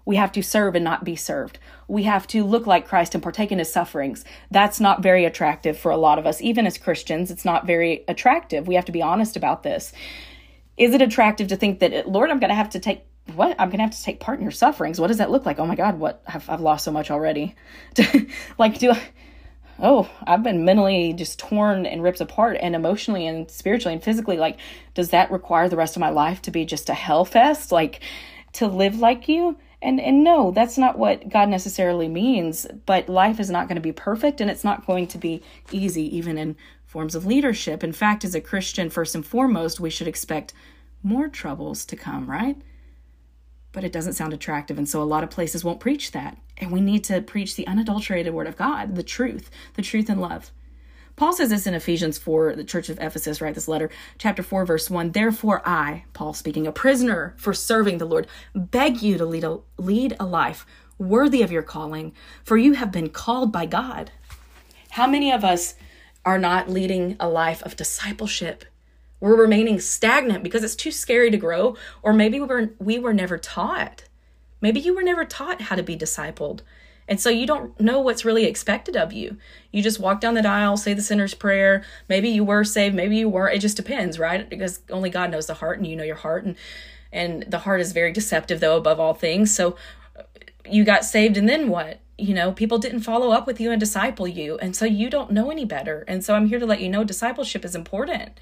we 0.05 0.15
have 0.15 0.31
to 0.34 0.41
serve 0.41 0.75
and 0.75 0.84
not 0.84 1.03
be 1.03 1.15
served. 1.15 1.60
We 1.88 2.03
have 2.03 2.27
to 2.27 2.43
look 2.43 2.67
like 2.67 2.88
Christ 2.88 3.13
and 3.13 3.24
partake 3.24 3.51
in 3.51 3.60
his 3.60 3.72
sufferings. 3.72 4.25
That's 4.50 4.79
not 4.79 5.03
very 5.03 5.25
attractive 5.25 5.77
for 5.77 5.91
a 5.91 5.98
lot 5.98 6.20
of 6.20 6.25
us. 6.25 6.41
Even 6.41 6.65
as 6.65 6.77
Christians, 6.77 7.31
it's 7.31 7.46
not 7.46 7.67
very 7.67 8.03
attractive. 8.08 8.67
We 8.67 8.75
have 8.75 8.86
to 8.86 8.91
be 8.91 9.01
honest 9.01 9.36
about 9.36 9.63
this. 9.63 9.93
Is 10.77 10.93
it 10.93 11.01
attractive 11.01 11.50
to 11.50 11.55
think 11.55 11.79
that, 11.79 12.08
Lord, 12.08 12.29
I'm 12.29 12.39
going 12.39 12.50
to 12.50 12.55
have 12.55 12.72
to 12.72 12.79
take 12.79 13.05
what 13.36 13.55
I'm 13.60 13.70
gonna 13.70 13.84
have 13.84 13.91
to 13.91 14.03
take 14.03 14.20
part 14.20 14.39
in 14.39 14.43
your 14.43 14.51
sufferings. 14.51 15.00
What 15.00 15.08
does 15.08 15.17
that 15.17 15.31
look 15.31 15.46
like? 15.46 15.60
Oh 15.60 15.65
my 15.65 15.75
God, 15.75 16.00
what 16.00 16.22
I've, 16.27 16.50
I've 16.50 16.62
lost 16.62 16.84
so 16.84 16.91
much 16.91 17.12
already. 17.12 17.55
like, 18.58 18.79
do 18.79 18.91
I, 18.91 19.01
oh, 19.79 20.10
I've 20.25 20.43
been 20.43 20.63
mentally 20.63 21.13
just 21.13 21.39
torn 21.39 21.86
and 21.86 22.03
ripped 22.03 22.22
apart, 22.22 22.58
and 22.62 22.75
emotionally 22.75 23.27
and 23.27 23.50
spiritually 23.50 23.93
and 23.93 24.03
physically. 24.03 24.38
Like, 24.38 24.58
does 24.93 25.10
that 25.10 25.31
require 25.31 25.70
the 25.70 25.77
rest 25.77 25.96
of 25.96 26.00
my 26.00 26.10
life 26.10 26.41
to 26.43 26.51
be 26.51 26.65
just 26.65 26.89
a 26.89 26.93
hell 26.93 27.25
fest? 27.25 27.72
Like, 27.72 28.01
to 28.53 28.67
live 28.67 29.00
like 29.00 29.27
you? 29.27 29.58
And 29.81 30.00
and 30.00 30.23
no, 30.23 30.51
that's 30.51 30.77
not 30.77 30.97
what 30.97 31.29
God 31.29 31.50
necessarily 31.50 32.07
means, 32.07 32.67
but 32.85 33.09
life 33.09 33.39
is 33.39 33.50
not 33.50 33.67
going 33.67 33.75
to 33.75 33.81
be 33.81 33.91
perfect 33.91 34.39
and 34.39 34.50
it's 34.50 34.63
not 34.63 34.85
going 34.85 35.07
to 35.07 35.17
be 35.17 35.41
easy 35.71 36.15
even 36.15 36.38
in 36.38 36.55
forms 36.85 37.15
of 37.15 37.25
leadership. 37.25 37.83
In 37.83 37.93
fact, 37.93 38.23
as 38.23 38.35
a 38.35 38.41
Christian 38.41 38.89
first 38.89 39.15
and 39.15 39.25
foremost, 39.25 39.79
we 39.79 39.89
should 39.89 40.07
expect 40.07 40.53
more 41.01 41.27
troubles 41.27 41.83
to 41.85 41.95
come, 41.95 42.29
right? 42.29 42.61
But 43.71 43.83
it 43.83 43.91
doesn't 43.91 44.13
sound 44.13 44.33
attractive 44.33 44.77
and 44.77 44.88
so 44.88 45.01
a 45.01 45.03
lot 45.03 45.23
of 45.23 45.31
places 45.31 45.63
won't 45.63 45.79
preach 45.79 46.11
that. 46.11 46.38
And 46.57 46.71
we 46.71 46.81
need 46.81 47.03
to 47.05 47.21
preach 47.21 47.55
the 47.55 47.65
unadulterated 47.65 48.33
word 48.33 48.48
of 48.48 48.57
God, 48.57 48.96
the 48.96 49.03
truth, 49.03 49.50
the 49.74 49.81
truth 49.81 50.09
and 50.09 50.22
love. 50.22 50.51
Paul 51.15 51.33
says 51.33 51.50
this 51.50 51.67
in 51.67 51.74
Ephesians 51.74 52.17
4, 52.17 52.55
the 52.55 52.63
church 52.63 52.89
of 52.89 53.00
Ephesus, 53.00 53.41
write 53.41 53.55
this 53.55 53.67
letter, 53.67 53.89
chapter 54.17 54.41
4, 54.41 54.65
verse 54.65 54.89
1. 54.89 55.11
Therefore, 55.11 55.61
I, 55.65 56.05
Paul 56.13 56.33
speaking, 56.33 56.65
a 56.65 56.71
prisoner 56.71 57.35
for 57.37 57.53
serving 57.53 57.97
the 57.97 58.05
Lord, 58.05 58.27
beg 58.55 59.01
you 59.01 59.17
to 59.17 59.25
lead 59.25 59.43
a, 59.43 59.59
lead 59.77 60.15
a 60.19 60.25
life 60.25 60.65
worthy 60.97 61.41
of 61.41 61.51
your 61.51 61.63
calling, 61.63 62.13
for 62.43 62.57
you 62.57 62.74
have 62.74 62.91
been 62.91 63.09
called 63.09 63.51
by 63.51 63.65
God. 63.65 64.11
How 64.91 65.07
many 65.07 65.31
of 65.31 65.43
us 65.43 65.75
are 66.25 66.37
not 66.37 66.69
leading 66.69 67.15
a 67.19 67.27
life 67.27 67.61
of 67.63 67.75
discipleship? 67.75 68.65
We're 69.19 69.35
remaining 69.35 69.79
stagnant 69.79 70.43
because 70.43 70.63
it's 70.63 70.75
too 70.75 70.91
scary 70.91 71.29
to 71.31 71.37
grow, 71.37 71.75
or 72.01 72.13
maybe 72.13 72.39
we 72.39 72.47
were, 72.47 72.69
we 72.79 73.00
were 73.00 73.13
never 73.13 73.37
taught. 73.37 74.05
Maybe 74.61 74.79
you 74.79 74.95
were 74.95 75.03
never 75.03 75.25
taught 75.25 75.61
how 75.61 75.75
to 75.75 75.83
be 75.83 75.97
discipled. 75.97 76.61
And 77.11 77.19
so 77.19 77.29
you 77.29 77.45
don't 77.45 77.77
know 77.77 78.00
what's 78.00 78.24
really 78.24 78.45
expected 78.45 78.95
of 78.95 79.11
you. 79.11 79.35
You 79.74 79.83
just 79.83 80.00
walk 80.00 80.21
down 80.21 80.35
the 80.35 80.47
aisle, 80.47 80.77
say 80.77 80.93
the 80.93 81.01
sinner's 81.01 81.33
prayer. 81.33 81.83
Maybe 82.07 82.29
you 82.29 82.45
were 82.45 82.63
saved, 82.63 82.95
maybe 82.95 83.17
you 83.17 83.27
weren't. 83.27 83.53
It 83.53 83.59
just 83.59 83.75
depends, 83.75 84.17
right? 84.17 84.50
Because 84.50 84.79
only 84.89 85.09
God 85.09 85.29
knows 85.29 85.45
the 85.45 85.55
heart 85.55 85.77
and 85.77 85.85
you 85.85 85.97
know 85.97 86.05
your 86.05 86.15
heart 86.15 86.45
and 86.45 86.55
and 87.11 87.43
the 87.50 87.59
heart 87.59 87.81
is 87.81 87.91
very 87.91 88.13
deceptive 88.13 88.61
though 88.61 88.77
above 88.77 88.97
all 88.97 89.13
things. 89.13 89.53
So 89.53 89.75
uh, 90.17 90.24
you 90.65 90.85
got 90.85 91.03
saved 91.03 91.35
and 91.35 91.50
then 91.50 91.67
what? 91.67 92.00
You 92.17 92.33
know, 92.33 92.53
people 92.53 92.77
didn't 92.77 93.01
follow 93.01 93.31
up 93.31 93.45
with 93.45 93.59
you 93.59 93.71
and 93.71 93.79
disciple 93.81 94.25
you. 94.25 94.57
And 94.59 94.74
so 94.74 94.85
you 94.85 95.09
don't 95.09 95.31
know 95.31 95.51
any 95.51 95.65
better. 95.65 96.05
And 96.07 96.24
so 96.24 96.33
I'm 96.33 96.47
here 96.47 96.59
to 96.59 96.65
let 96.65 96.79
you 96.79 96.87
know 96.87 97.03
discipleship 97.03 97.65
is 97.65 97.75
important 97.75 98.39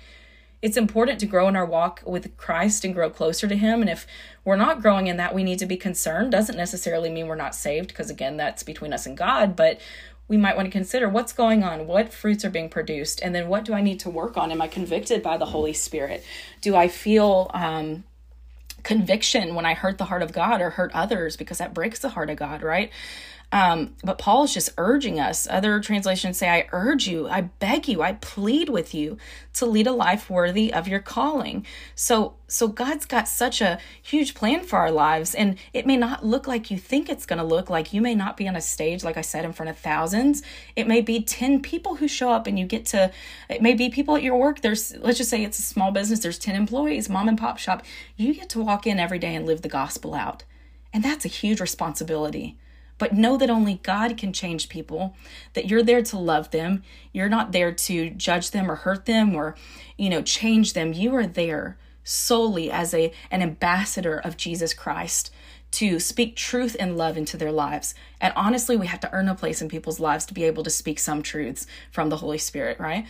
it's 0.62 0.78
important 0.78 1.20
to 1.20 1.26
grow 1.26 1.48
in 1.48 1.56
our 1.56 1.66
walk 1.66 2.02
with 2.06 2.36
Christ 2.36 2.84
and 2.84 2.94
grow 2.94 3.10
closer 3.10 3.48
to 3.48 3.56
Him. 3.56 3.82
And 3.82 3.90
if 3.90 4.06
we're 4.44 4.56
not 4.56 4.82
growing 4.82 5.08
in 5.08 5.18
that, 5.18 5.34
we 5.34 5.44
need 5.44 5.60
to 5.60 5.66
be 5.66 5.78
concerned. 5.78 6.32
Doesn't 6.32 6.58
necessarily 6.58 7.10
mean 7.10 7.28
we're 7.28 7.36
not 7.36 7.56
saved, 7.56 7.90
because 7.90 8.10
again, 8.10 8.38
that's 8.38 8.64
between 8.64 8.92
us 8.92 9.06
and 9.06 9.18
God. 9.18 9.56
But 9.56 9.80
we 10.28 10.38
might 10.38 10.56
want 10.56 10.68
to 10.68 10.72
consider 10.72 11.10
what's 11.10 11.34
going 11.34 11.64
on, 11.64 11.88
what 11.88 12.14
fruits 12.14 12.46
are 12.46 12.50
being 12.50 12.70
produced, 12.70 13.22
and 13.24 13.34
then 13.34 13.48
what 13.48 13.66
do 13.66 13.74
I 13.74 13.82
need 13.82 14.00
to 14.02 14.10
work 14.10 14.38
on? 14.38 14.52
Am 14.52 14.62
I 14.62 14.68
convicted 14.68 15.24
by 15.24 15.38
the 15.38 15.48
Holy 15.48 15.74
Spirit? 15.74 16.24
Do 16.62 16.76
I 16.76 16.88
feel 16.88 17.50
um, 17.54 18.04
conviction 18.84 19.56
when 19.56 19.66
I 19.66 19.74
hurt 19.74 19.98
the 19.98 20.06
heart 20.06 20.22
of 20.22 20.32
God 20.34 20.62
or 20.62 20.72
hurt 20.72 20.92
others? 20.94 21.36
Because 21.36 21.58
that 21.58 21.74
breaks 21.74 22.00
the 22.00 22.10
heart 22.10 22.30
of 22.30 22.38
God, 22.38 22.62
right? 22.62 22.92
Um, 23.52 23.96
but 24.04 24.20
Paul 24.20 24.44
is 24.44 24.54
just 24.54 24.70
urging 24.78 25.20
us. 25.20 25.48
Other 25.50 25.80
translations 25.80 26.38
say, 26.38 26.50
I 26.50 26.68
urge 26.72 27.08
you, 27.08 27.28
I 27.28 27.42
beg 27.42 27.88
you, 27.88 28.04
I 28.04 28.14
plead 28.14 28.70
with 28.70 28.94
you 28.94 29.18
to 29.54 29.66
lead 29.66 29.88
a 29.88 29.92
life 29.92 30.30
worthy 30.30 30.72
of 30.72 30.88
your 30.88 31.00
calling. 31.00 31.66
So, 31.96 32.36
so 32.48 32.68
God's 32.68 33.08
got 33.08 33.28
such 33.28 33.60
a 33.60 33.80
huge 34.04 34.36
plan 34.36 34.64
for 34.64 34.78
our 34.78 34.92
lives, 34.92 35.34
and 35.34 35.58
it 35.74 35.88
may 35.88 35.98
not 35.98 36.24
look 36.24 36.46
like 36.46 36.70
you 36.70 36.78
think 36.78 37.10
it's 37.10 37.26
going 37.26 37.40
to 37.40 37.44
look 37.44 37.72
like. 37.72 37.92
You 37.92 38.02
may 38.02 38.14
not 38.14 38.38
be 38.38 38.48
on 38.48 38.56
a 38.56 38.62
stage, 38.62 39.04
like 39.04 39.18
I 39.18 39.22
said, 39.22 39.46
in 39.46 39.54
front 39.54 39.72
of 39.72 39.80
thousands. 39.80 40.44
It 40.76 40.88
may 40.88 41.02
be 41.02 41.20
10 41.20 41.64
people 41.64 41.96
who 41.96 42.08
show 42.08 42.30
up, 42.32 42.46
and 42.46 42.60
you 42.60 42.68
get 42.68 42.86
to, 42.88 43.12
it 43.50 43.64
may 43.64 43.74
be 43.74 43.90
people 43.90 44.16
at 44.16 44.22
your 44.22 44.38
work. 44.38 44.62
There's, 44.62 44.96
let's 44.98 45.18
just 45.18 45.32
say 45.32 45.44
it's 45.44 45.58
a 45.58 45.64
small 45.64 45.92
business, 45.92 46.20
there's 46.20 46.38
10 46.38 46.56
employees, 46.56 47.10
mom 47.10 47.28
and 47.28 47.38
pop 47.38 47.58
shop. 47.58 47.84
You 48.16 48.36
get 48.36 48.50
to 48.50 48.62
walk 48.62 48.86
in 48.86 49.00
every 49.00 49.18
day 49.18 49.34
and 49.34 49.48
live 49.48 49.64
the 49.64 49.70
gospel 49.70 50.14
out. 50.14 50.44
And 50.94 51.04
that's 51.04 51.26
a 51.26 51.30
huge 51.30 51.60
responsibility. 51.60 52.58
But 53.00 53.14
know 53.14 53.36
that 53.38 53.50
only 53.50 53.80
God 53.82 54.16
can 54.18 54.32
change 54.32 54.70
people, 54.70 55.16
that 55.54 55.68
you're 55.68 55.82
there 55.82 56.04
to 56.04 56.20
love 56.20 56.52
them. 56.52 56.84
You're 57.12 57.30
not 57.30 57.52
there 57.52 57.72
to 57.72 58.12
judge 58.12 58.52
them 58.52 58.70
or 58.70 58.76
hurt 58.76 59.08
them 59.08 59.36
or, 59.36 59.56
you 59.98 60.12
know, 60.12 60.22
change 60.22 60.74
them. 60.74 60.94
You 60.94 61.16
are 61.16 61.26
there 61.26 61.78
solely 62.04 62.70
as 62.72 62.94
a 62.94 63.12
an 63.32 63.42
ambassador 63.42 64.20
of 64.20 64.38
Jesus 64.38 64.74
Christ 64.74 65.32
to 65.72 66.00
speak 66.00 66.36
truth 66.36 66.76
and 66.80 66.98
love 66.98 67.18
into 67.18 67.38
their 67.38 67.52
lives. 67.52 67.94
And 68.20 68.34
honestly, 68.36 68.76
we 68.76 68.88
have 68.88 69.00
to 69.02 69.14
earn 69.14 69.28
a 69.28 69.36
place 69.36 69.62
in 69.62 69.70
people's 69.70 70.00
lives 70.00 70.26
to 70.28 70.34
be 70.34 70.44
able 70.44 70.64
to 70.64 70.70
speak 70.70 71.00
some 71.00 71.22
truths 71.22 71.68
from 71.92 72.10
the 72.10 72.18
Holy 72.18 72.40
Spirit, 72.40 72.80
right? 72.80 73.06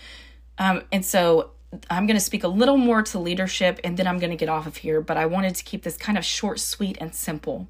Um, 0.57 0.83
and 0.91 1.05
so 1.05 1.51
I'm 1.89 2.05
going 2.05 2.17
to 2.17 2.23
speak 2.23 2.43
a 2.43 2.47
little 2.47 2.77
more 2.77 3.01
to 3.03 3.19
leadership 3.19 3.79
and 3.83 3.95
then 3.95 4.07
I'm 4.07 4.19
going 4.19 4.31
to 4.31 4.35
get 4.35 4.49
off 4.49 4.67
of 4.67 4.77
here, 4.77 5.01
but 5.01 5.17
I 5.17 5.25
wanted 5.25 5.55
to 5.55 5.63
keep 5.63 5.83
this 5.83 5.97
kind 5.97 6.17
of 6.17 6.25
short, 6.25 6.59
sweet, 6.59 6.97
and 6.99 7.13
simple. 7.15 7.67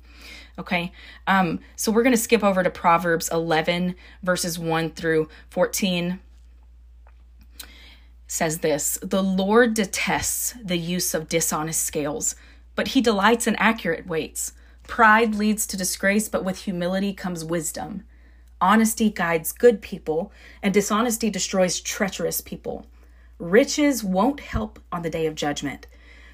Okay. 0.59 0.91
Um, 1.25 1.61
so 1.77 1.89
we're 1.89 2.03
going 2.03 2.11
to 2.11 2.17
skip 2.17 2.43
over 2.43 2.63
to 2.63 2.69
Proverbs 2.69 3.29
11, 3.31 3.95
verses 4.21 4.59
1 4.59 4.91
through 4.91 5.29
14. 5.49 6.19
It 7.61 7.67
says 8.27 8.59
this 8.59 8.99
The 9.01 9.23
Lord 9.23 9.73
detests 9.73 10.53
the 10.61 10.77
use 10.77 11.13
of 11.13 11.29
dishonest 11.29 11.83
scales, 11.85 12.35
but 12.75 12.89
he 12.89 12.99
delights 12.99 13.47
in 13.47 13.55
accurate 13.55 14.05
weights. 14.05 14.51
Pride 14.83 15.33
leads 15.33 15.65
to 15.67 15.77
disgrace, 15.77 16.27
but 16.27 16.43
with 16.43 16.63
humility 16.63 17.13
comes 17.13 17.45
wisdom. 17.45 18.03
Honesty 18.59 19.09
guides 19.09 19.53
good 19.53 19.81
people, 19.81 20.33
and 20.61 20.73
dishonesty 20.73 21.29
destroys 21.29 21.79
treacherous 21.79 22.41
people. 22.41 22.85
Riches 23.37 24.03
won't 24.03 24.41
help 24.41 24.79
on 24.91 25.03
the 25.03 25.09
day 25.09 25.25
of 25.25 25.35
judgment 25.35 25.87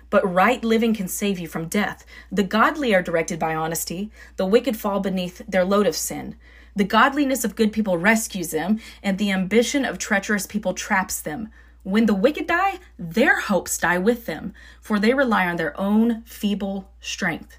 but 0.09 0.31
right 0.31 0.63
living 0.63 0.93
can 0.93 1.07
save 1.07 1.39
you 1.39 1.47
from 1.47 1.67
death. 1.67 2.05
The 2.31 2.43
godly 2.43 2.93
are 2.93 3.01
directed 3.01 3.39
by 3.39 3.55
honesty, 3.55 4.11
the 4.37 4.45
wicked 4.45 4.77
fall 4.77 4.99
beneath 4.99 5.41
their 5.47 5.65
load 5.65 5.87
of 5.87 5.95
sin. 5.95 6.35
The 6.75 6.83
godliness 6.83 7.45
of 7.45 7.55
good 7.55 7.71
people 7.71 7.97
rescues 7.97 8.51
them, 8.51 8.79
and 9.01 9.17
the 9.17 9.31
ambition 9.31 9.85
of 9.85 9.97
treacherous 9.97 10.45
people 10.45 10.73
traps 10.73 11.21
them. 11.21 11.49
When 11.83 12.05
the 12.05 12.13
wicked 12.13 12.47
die, 12.47 12.79
their 12.97 13.39
hopes 13.39 13.77
die 13.77 13.97
with 13.97 14.25
them, 14.25 14.53
for 14.81 14.99
they 14.99 15.13
rely 15.13 15.47
on 15.47 15.55
their 15.55 15.79
own 15.79 16.23
feeble 16.23 16.91
strength. 16.99 17.57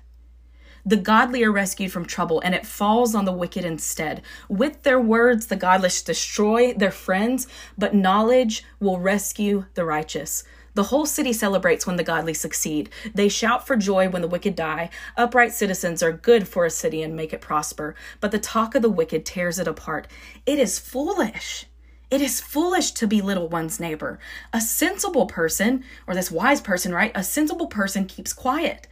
The 0.85 0.97
godly 0.97 1.43
are 1.43 1.51
rescued 1.51 1.91
from 1.91 2.07
trouble, 2.07 2.41
and 2.41 2.55
it 2.55 2.65
falls 2.65 3.15
on 3.15 3.25
the 3.25 3.33
wicked 3.33 3.65
instead. 3.65 4.23
With 4.49 4.85
their 4.85 5.01
words, 5.01 5.47
the 5.47 5.57
godless 5.57 6.03
destroy 6.03 6.75
their 6.75 6.93
friends, 6.93 7.49
but 7.77 7.95
knowledge 7.95 8.65
will 8.79 9.01
rescue 9.01 9.65
the 9.75 9.85
righteous. 9.85 10.45
The 10.77 10.83
whole 10.83 11.07
city 11.07 11.33
celebrates 11.33 11.87
when 11.87 11.97
the 11.97 12.05
godly 12.05 12.35
succeed. 12.35 12.91
They 13.15 13.31
shout 13.31 13.67
for 13.67 13.77
joy 13.77 14.11
when 14.11 14.21
the 14.21 14.29
wicked 14.29 14.55
die. 14.55 14.91
Upright 15.17 15.53
citizens 15.53 16.03
are 16.03 16.13
good 16.13 16.47
for 16.47 16.67
a 16.67 16.71
city 16.71 17.03
and 17.03 17.17
make 17.17 17.33
it 17.33 17.41
prosper, 17.41 17.95
but 18.21 18.31
the 18.31 18.39
talk 18.39 18.75
of 18.75 18.83
the 18.83 18.91
wicked 18.91 19.25
tears 19.25 19.59
it 19.59 19.67
apart. 19.67 20.07
It 20.45 20.59
is 20.59 20.79
foolish. 20.79 21.65
It 22.11 22.21
is 22.21 22.43
foolish 22.43 22.91
to 22.91 23.07
belittle 23.07 23.49
one's 23.49 23.81
neighbor. 23.81 24.19
A 24.53 24.61
sensible 24.61 25.25
person, 25.25 25.83
or 26.07 26.15
this 26.15 26.31
wise 26.31 26.61
person, 26.61 26.93
right? 26.93 27.11
A 27.15 27.25
sensible 27.25 27.69
person 27.69 28.05
keeps 28.05 28.35
quiet. 28.35 28.87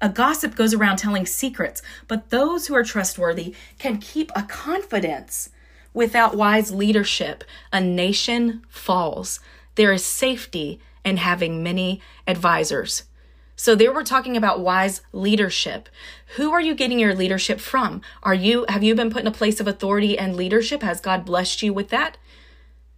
A 0.00 0.08
gossip 0.08 0.54
goes 0.54 0.72
around 0.72 0.96
telling 0.96 1.26
secrets, 1.26 1.82
but 2.08 2.30
those 2.30 2.66
who 2.66 2.74
are 2.74 2.82
trustworthy 2.82 3.54
can 3.78 3.98
keep 3.98 4.32
a 4.34 4.42
confidence. 4.44 5.50
Without 5.92 6.34
wise 6.34 6.72
leadership, 6.72 7.44
a 7.74 7.80
nation 7.82 8.62
falls. 8.70 9.38
There 9.74 9.92
is 9.92 10.02
safety 10.02 10.80
and 11.06 11.20
having 11.20 11.62
many 11.62 12.02
advisors. 12.26 13.04
So 13.54 13.74
there 13.74 13.94
we're 13.94 14.04
talking 14.04 14.36
about 14.36 14.60
wise 14.60 15.00
leadership. 15.12 15.88
Who 16.36 16.52
are 16.52 16.60
you 16.60 16.74
getting 16.74 16.98
your 16.98 17.14
leadership 17.14 17.58
from? 17.58 18.02
Are 18.22 18.34
you 18.34 18.66
have 18.68 18.82
you 18.82 18.94
been 18.94 19.08
put 19.08 19.22
in 19.22 19.26
a 19.26 19.30
place 19.30 19.60
of 19.60 19.66
authority 19.66 20.18
and 20.18 20.36
leadership? 20.36 20.82
Has 20.82 21.00
God 21.00 21.24
blessed 21.24 21.62
you 21.62 21.72
with 21.72 21.88
that? 21.88 22.18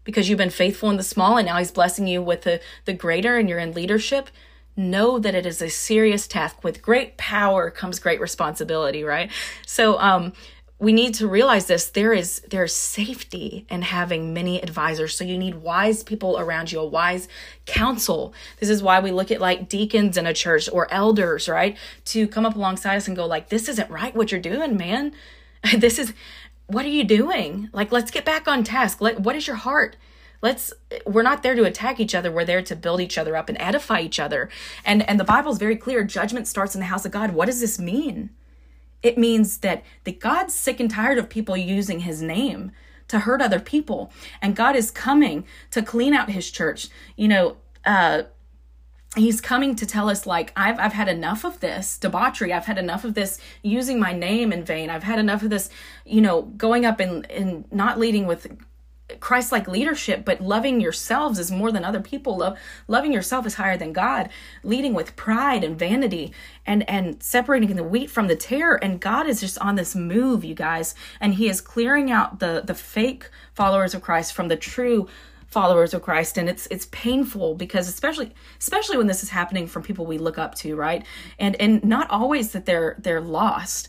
Because 0.02 0.28
you've 0.28 0.38
been 0.38 0.50
faithful 0.50 0.90
in 0.90 0.96
the 0.96 1.04
small 1.04 1.36
and 1.36 1.46
now 1.46 1.58
he's 1.58 1.70
blessing 1.70 2.08
you 2.08 2.20
with 2.20 2.42
the, 2.42 2.60
the 2.86 2.94
greater 2.94 3.36
and 3.36 3.48
you're 3.48 3.58
in 3.58 3.72
leadership. 3.72 4.30
Know 4.74 5.18
that 5.18 5.34
it 5.34 5.46
is 5.46 5.62
a 5.62 5.68
serious 5.68 6.26
task. 6.26 6.64
With 6.64 6.82
great 6.82 7.18
power 7.18 7.70
comes 7.70 7.98
great 8.00 8.20
responsibility, 8.20 9.04
right? 9.04 9.30
So 9.64 9.98
um 10.00 10.32
we 10.80 10.92
need 10.92 11.14
to 11.14 11.26
realize 11.26 11.66
this 11.66 11.86
there 11.86 12.12
is 12.12 12.40
there's 12.50 12.72
safety 12.72 13.66
in 13.68 13.82
having 13.82 14.32
many 14.32 14.62
advisors. 14.62 15.16
So 15.16 15.24
you 15.24 15.36
need 15.36 15.56
wise 15.56 16.04
people 16.04 16.38
around 16.38 16.70
you 16.70 16.78
a 16.78 16.86
wise 16.86 17.28
counsel. 17.66 18.32
This 18.60 18.68
is 18.68 18.82
why 18.82 19.00
we 19.00 19.10
look 19.10 19.30
at 19.30 19.40
like 19.40 19.68
deacons 19.68 20.16
in 20.16 20.26
a 20.26 20.34
church 20.34 20.68
or 20.72 20.92
elders 20.92 21.48
right? 21.48 21.76
To 22.06 22.28
come 22.28 22.46
up 22.46 22.54
alongside 22.54 22.96
us 22.96 23.08
and 23.08 23.16
go 23.16 23.26
like 23.26 23.48
this 23.48 23.68
isn't 23.68 23.90
right 23.90 24.14
what 24.14 24.30
you're 24.30 24.40
doing 24.40 24.76
man. 24.76 25.12
This 25.76 25.98
is 25.98 26.14
what 26.68 26.84
are 26.84 26.90
you 26.90 27.02
doing? 27.02 27.70
Like 27.72 27.90
let's 27.90 28.12
get 28.12 28.24
back 28.24 28.46
on 28.46 28.62
task. 28.62 29.00
Let, 29.00 29.20
what 29.20 29.34
is 29.34 29.48
your 29.48 29.56
heart? 29.56 29.96
Let's 30.40 30.72
we're 31.04 31.22
not 31.22 31.42
there 31.42 31.56
to 31.56 31.64
attack 31.64 31.98
each 31.98 32.14
other. 32.14 32.30
We're 32.30 32.44
there 32.44 32.62
to 32.62 32.76
build 32.76 33.00
each 33.00 33.18
other 33.18 33.34
up 33.34 33.48
and 33.48 33.60
edify 33.60 34.00
each 34.00 34.20
other. 34.20 34.48
And 34.84 35.02
and 35.08 35.18
the 35.18 35.24
bible 35.24 35.50
is 35.50 35.58
very 35.58 35.74
clear. 35.74 36.04
Judgment 36.04 36.46
starts 36.46 36.76
in 36.76 36.80
the 36.80 36.86
house 36.86 37.04
of 37.04 37.10
god. 37.10 37.32
What 37.32 37.46
does 37.46 37.60
this 37.60 37.80
mean 37.80 38.30
it 39.02 39.18
means 39.18 39.58
that, 39.58 39.84
that 40.04 40.20
God's 40.20 40.54
sick 40.54 40.80
and 40.80 40.90
tired 40.90 41.18
of 41.18 41.28
people 41.28 41.56
using 41.56 42.00
his 42.00 42.22
name 42.22 42.72
to 43.08 43.20
hurt 43.20 43.40
other 43.40 43.60
people. 43.60 44.12
And 44.42 44.54
God 44.54 44.76
is 44.76 44.90
coming 44.90 45.44
to 45.70 45.82
clean 45.82 46.14
out 46.14 46.30
his 46.30 46.50
church. 46.50 46.88
You 47.16 47.28
know, 47.28 47.56
uh, 47.84 48.22
he's 49.16 49.40
coming 49.40 49.74
to 49.76 49.86
tell 49.86 50.08
us 50.08 50.26
like 50.26 50.52
I've 50.56 50.78
I've 50.78 50.92
had 50.92 51.08
enough 51.08 51.44
of 51.44 51.60
this 51.60 51.98
debauchery. 51.98 52.52
I've 52.52 52.66
had 52.66 52.78
enough 52.78 53.04
of 53.04 53.14
this 53.14 53.40
using 53.62 53.98
my 53.98 54.12
name 54.12 54.52
in 54.52 54.64
vain. 54.64 54.90
I've 54.90 55.02
had 55.02 55.18
enough 55.18 55.42
of 55.42 55.50
this, 55.50 55.70
you 56.04 56.20
know, 56.20 56.42
going 56.42 56.84
up 56.84 57.00
and 57.00 57.28
and 57.30 57.64
not 57.72 57.98
leading 57.98 58.26
with 58.26 58.46
Christ 59.20 59.52
like 59.52 59.68
leadership, 59.68 60.24
but 60.24 60.40
loving 60.40 60.80
yourselves 60.80 61.38
is 61.38 61.50
more 61.50 61.72
than 61.72 61.84
other 61.84 62.00
people. 62.00 62.38
Love 62.38 62.58
loving 62.86 63.12
yourself 63.12 63.46
is 63.46 63.54
higher 63.54 63.76
than 63.76 63.92
God. 63.92 64.28
Leading 64.62 64.94
with 64.94 65.16
pride 65.16 65.64
and 65.64 65.78
vanity 65.78 66.32
and 66.66 66.88
and 66.88 67.22
separating 67.22 67.76
the 67.76 67.84
wheat 67.84 68.10
from 68.10 68.28
the 68.28 68.36
tare. 68.36 68.82
And 68.82 69.00
God 69.00 69.26
is 69.26 69.40
just 69.40 69.58
on 69.58 69.74
this 69.76 69.94
move, 69.94 70.44
you 70.44 70.54
guys, 70.54 70.94
and 71.20 71.34
He 71.34 71.48
is 71.48 71.60
clearing 71.60 72.10
out 72.10 72.40
the 72.40 72.62
the 72.64 72.74
fake 72.74 73.30
followers 73.54 73.94
of 73.94 74.02
Christ 74.02 74.32
from 74.32 74.48
the 74.48 74.56
true 74.56 75.08
followers 75.48 75.94
of 75.94 76.02
Christ 76.02 76.36
and 76.36 76.46
it's 76.46 76.68
it's 76.70 76.86
painful 76.90 77.54
because 77.54 77.88
especially 77.88 78.34
especially 78.60 78.98
when 78.98 79.06
this 79.06 79.22
is 79.22 79.30
happening 79.30 79.66
from 79.66 79.82
people 79.82 80.04
we 80.06 80.18
look 80.18 80.38
up 80.38 80.54
to, 80.56 80.76
right? 80.76 81.04
And 81.38 81.56
and 81.60 81.82
not 81.84 82.10
always 82.10 82.52
that 82.52 82.66
they're 82.66 82.96
they're 82.98 83.20
lost, 83.20 83.88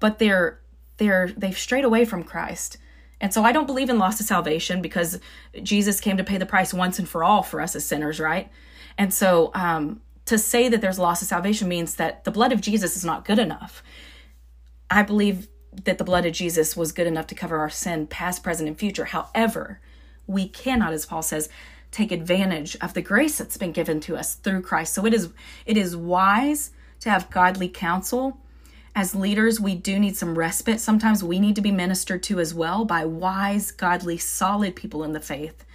but 0.00 0.18
they're 0.18 0.60
they're 0.96 1.28
they've 1.36 1.56
strayed 1.56 1.84
away 1.84 2.04
from 2.04 2.24
Christ 2.24 2.78
and 3.20 3.32
so 3.32 3.42
I 3.44 3.52
don't 3.52 3.66
believe 3.66 3.88
in 3.88 3.98
loss 3.98 4.20
of 4.20 4.26
salvation 4.26 4.82
because 4.82 5.20
Jesus 5.62 6.00
came 6.00 6.18
to 6.18 6.24
pay 6.24 6.36
the 6.36 6.46
price 6.46 6.74
once 6.74 6.98
and 6.98 7.08
for 7.08 7.24
all 7.24 7.42
for 7.42 7.60
us 7.60 7.74
as 7.74 7.84
sinners, 7.84 8.20
right? 8.20 8.50
And 8.98 9.12
so 9.12 9.50
um, 9.54 10.00
to 10.26 10.38
say 10.38 10.68
that 10.68 10.80
there's 10.80 10.98
loss 10.98 11.22
of 11.22 11.28
salvation 11.28 11.68
means 11.68 11.94
that 11.94 12.24
the 12.24 12.30
blood 12.30 12.52
of 12.52 12.60
Jesus 12.60 12.96
is 12.96 13.04
not 13.04 13.24
good 13.24 13.38
enough. 13.38 13.82
I 14.90 15.02
believe 15.02 15.48
that 15.84 15.98
the 15.98 16.04
blood 16.04 16.26
of 16.26 16.32
Jesus 16.32 16.76
was 16.76 16.92
good 16.92 17.06
enough 17.06 17.26
to 17.28 17.34
cover 17.34 17.58
our 17.58 17.70
sin, 17.70 18.06
past, 18.06 18.42
present, 18.42 18.68
and 18.68 18.78
future. 18.78 19.06
However, 19.06 19.80
we 20.26 20.48
cannot, 20.48 20.92
as 20.92 21.06
Paul 21.06 21.22
says, 21.22 21.48
take 21.90 22.12
advantage 22.12 22.76
of 22.80 22.94
the 22.94 23.02
grace 23.02 23.38
that's 23.38 23.56
been 23.56 23.72
given 23.72 24.00
to 24.00 24.16
us 24.16 24.34
through 24.34 24.62
Christ. 24.62 24.94
So 24.94 25.06
it 25.06 25.14
is 25.14 25.30
it 25.64 25.76
is 25.76 25.96
wise 25.96 26.70
to 27.00 27.10
have 27.10 27.30
godly 27.30 27.68
counsel 27.68 28.38
as 28.96 29.14
leaders, 29.14 29.60
we 29.60 29.74
do 29.74 29.98
need 29.98 30.16
some 30.16 30.38
respite. 30.38 30.80
Sometimes 30.80 31.22
we 31.22 31.38
need 31.38 31.54
to 31.56 31.60
be 31.60 31.70
ministered 31.70 32.22
to 32.24 32.40
as 32.40 32.54
well 32.54 32.86
by 32.86 33.04
wise, 33.04 33.70
godly, 33.70 34.16
solid 34.16 34.74
people 34.74 35.04
in 35.04 35.12
the 35.12 35.20
faith. 35.20 35.66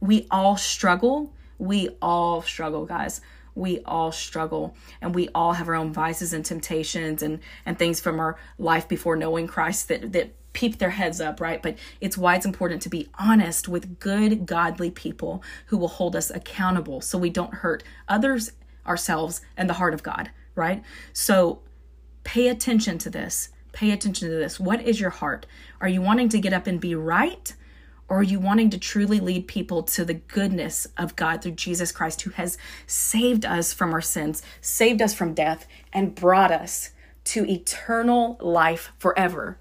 We 0.00 0.28
all 0.30 0.56
struggle. 0.56 1.32
We 1.58 1.90
all 2.00 2.40
struggle, 2.40 2.86
guys. 2.86 3.20
We 3.56 3.80
all 3.80 4.12
struggle 4.12 4.76
and 5.00 5.12
we 5.12 5.28
all 5.34 5.54
have 5.54 5.68
our 5.68 5.74
own 5.74 5.92
vices 5.92 6.32
and 6.32 6.44
temptations 6.44 7.20
and, 7.20 7.40
and 7.66 7.76
things 7.76 8.00
from 8.00 8.20
our 8.20 8.38
life 8.58 8.88
before 8.88 9.16
knowing 9.16 9.48
Christ 9.48 9.88
that, 9.88 10.12
that 10.12 10.32
peep 10.52 10.78
their 10.78 10.90
heads 10.90 11.20
up, 11.20 11.40
right? 11.40 11.60
But 11.60 11.76
it's 12.00 12.16
why 12.16 12.36
it's 12.36 12.46
important 12.46 12.80
to 12.82 12.88
be 12.88 13.08
honest 13.18 13.68
with 13.68 13.98
good, 13.98 14.46
godly 14.46 14.90
people 14.92 15.42
who 15.66 15.78
will 15.78 15.88
hold 15.88 16.14
us 16.14 16.30
accountable 16.30 17.00
so 17.00 17.18
we 17.18 17.28
don't 17.28 17.54
hurt 17.54 17.82
others, 18.08 18.52
ourselves, 18.86 19.40
and 19.56 19.68
the 19.68 19.74
heart 19.74 19.94
of 19.94 20.04
God, 20.04 20.30
right? 20.54 20.82
So 21.12 21.60
Pay 22.24 22.48
attention 22.48 22.98
to 22.98 23.10
this. 23.10 23.50
Pay 23.72 23.90
attention 23.90 24.28
to 24.28 24.34
this. 24.34 24.60
What 24.60 24.82
is 24.82 25.00
your 25.00 25.10
heart? 25.10 25.46
Are 25.80 25.88
you 25.88 26.02
wanting 26.02 26.28
to 26.30 26.40
get 26.40 26.52
up 26.52 26.66
and 26.66 26.80
be 26.80 26.94
right? 26.94 27.54
Or 28.08 28.18
are 28.18 28.22
you 28.22 28.38
wanting 28.38 28.68
to 28.70 28.78
truly 28.78 29.20
lead 29.20 29.48
people 29.48 29.82
to 29.84 30.04
the 30.04 30.14
goodness 30.14 30.86
of 30.98 31.16
God 31.16 31.40
through 31.40 31.52
Jesus 31.52 31.92
Christ, 31.92 32.20
who 32.22 32.30
has 32.30 32.58
saved 32.86 33.46
us 33.46 33.72
from 33.72 33.94
our 33.94 34.02
sins, 34.02 34.42
saved 34.60 35.00
us 35.00 35.14
from 35.14 35.32
death, 35.32 35.66
and 35.92 36.14
brought 36.14 36.52
us 36.52 36.90
to 37.24 37.50
eternal 37.50 38.36
life 38.40 38.92
forever? 38.98 39.58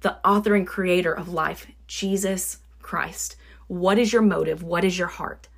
The 0.00 0.26
author 0.26 0.54
and 0.54 0.66
creator 0.66 1.12
of 1.12 1.28
life, 1.28 1.66
Jesus 1.86 2.58
Christ. 2.80 3.36
What 3.66 3.98
is 3.98 4.12
your 4.12 4.22
motive? 4.22 4.62
What 4.62 4.84
is 4.84 4.98
your 4.98 5.08
heart? 5.08 5.48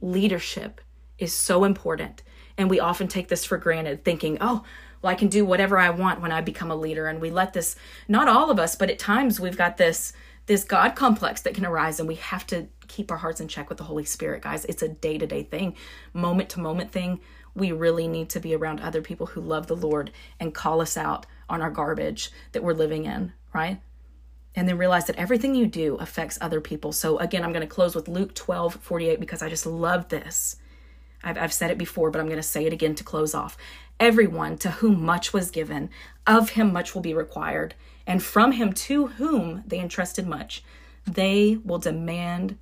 Leadership 0.00 0.80
is 1.18 1.32
so 1.32 1.64
important. 1.64 2.22
And 2.56 2.70
we 2.70 2.78
often 2.78 3.08
take 3.08 3.28
this 3.28 3.44
for 3.44 3.58
granted, 3.58 4.04
thinking, 4.04 4.38
oh, 4.40 4.64
well, 5.04 5.12
I 5.12 5.16
can 5.16 5.28
do 5.28 5.44
whatever 5.44 5.78
I 5.78 5.90
want 5.90 6.22
when 6.22 6.32
I 6.32 6.40
become 6.40 6.70
a 6.70 6.76
leader. 6.76 7.08
And 7.08 7.20
we 7.20 7.30
let 7.30 7.52
this, 7.52 7.76
not 8.08 8.26
all 8.26 8.50
of 8.50 8.58
us, 8.58 8.74
but 8.74 8.88
at 8.88 8.98
times 8.98 9.38
we've 9.38 9.56
got 9.56 9.76
this 9.76 10.14
this 10.46 10.64
God 10.64 10.94
complex 10.94 11.40
that 11.42 11.54
can 11.54 11.64
arise, 11.64 11.98
and 11.98 12.06
we 12.06 12.16
have 12.16 12.46
to 12.48 12.66
keep 12.86 13.10
our 13.10 13.16
hearts 13.16 13.40
in 13.40 13.48
check 13.48 13.70
with 13.70 13.78
the 13.78 13.84
Holy 13.84 14.04
Spirit, 14.04 14.42
guys. 14.42 14.66
It's 14.66 14.82
a 14.82 14.88
day 14.88 15.16
to 15.16 15.26
day 15.26 15.42
thing, 15.42 15.74
moment 16.12 16.50
to 16.50 16.60
moment 16.60 16.92
thing. 16.92 17.20
We 17.54 17.72
really 17.72 18.08
need 18.08 18.28
to 18.30 18.40
be 18.40 18.54
around 18.54 18.80
other 18.80 19.00
people 19.00 19.26
who 19.26 19.40
love 19.40 19.68
the 19.68 19.76
Lord 19.76 20.10
and 20.38 20.52
call 20.52 20.82
us 20.82 20.98
out 20.98 21.24
on 21.48 21.62
our 21.62 21.70
garbage 21.70 22.30
that 22.52 22.62
we're 22.62 22.74
living 22.74 23.06
in, 23.06 23.32
right? 23.54 23.80
And 24.54 24.68
then 24.68 24.76
realize 24.76 25.06
that 25.06 25.16
everything 25.16 25.54
you 25.54 25.66
do 25.66 25.96
affects 25.96 26.36
other 26.42 26.60
people. 26.60 26.92
So, 26.92 27.16
again, 27.18 27.42
I'm 27.42 27.52
going 27.52 27.66
to 27.66 27.74
close 27.74 27.94
with 27.94 28.08
Luke 28.08 28.34
12 28.34 28.74
48 28.76 29.20
because 29.20 29.42
I 29.42 29.48
just 29.48 29.64
love 29.64 30.10
this. 30.10 30.56
I've, 31.24 31.38
I've 31.38 31.52
said 31.52 31.70
it 31.70 31.78
before, 31.78 32.10
but 32.10 32.20
I'm 32.20 32.26
going 32.26 32.36
to 32.36 32.42
say 32.42 32.66
it 32.66 32.72
again 32.72 32.94
to 32.96 33.04
close 33.04 33.34
off. 33.34 33.56
Everyone 34.00 34.58
to 34.58 34.70
whom 34.70 35.04
much 35.04 35.32
was 35.32 35.50
given, 35.50 35.90
of 36.26 36.50
him 36.50 36.72
much 36.72 36.94
will 36.94 37.02
be 37.02 37.14
required, 37.14 37.74
and 38.06 38.22
from 38.22 38.52
him 38.52 38.72
to 38.72 39.06
whom 39.06 39.62
they 39.66 39.78
entrusted 39.78 40.26
much, 40.26 40.64
they 41.06 41.58
will 41.64 41.78
demand 41.78 42.58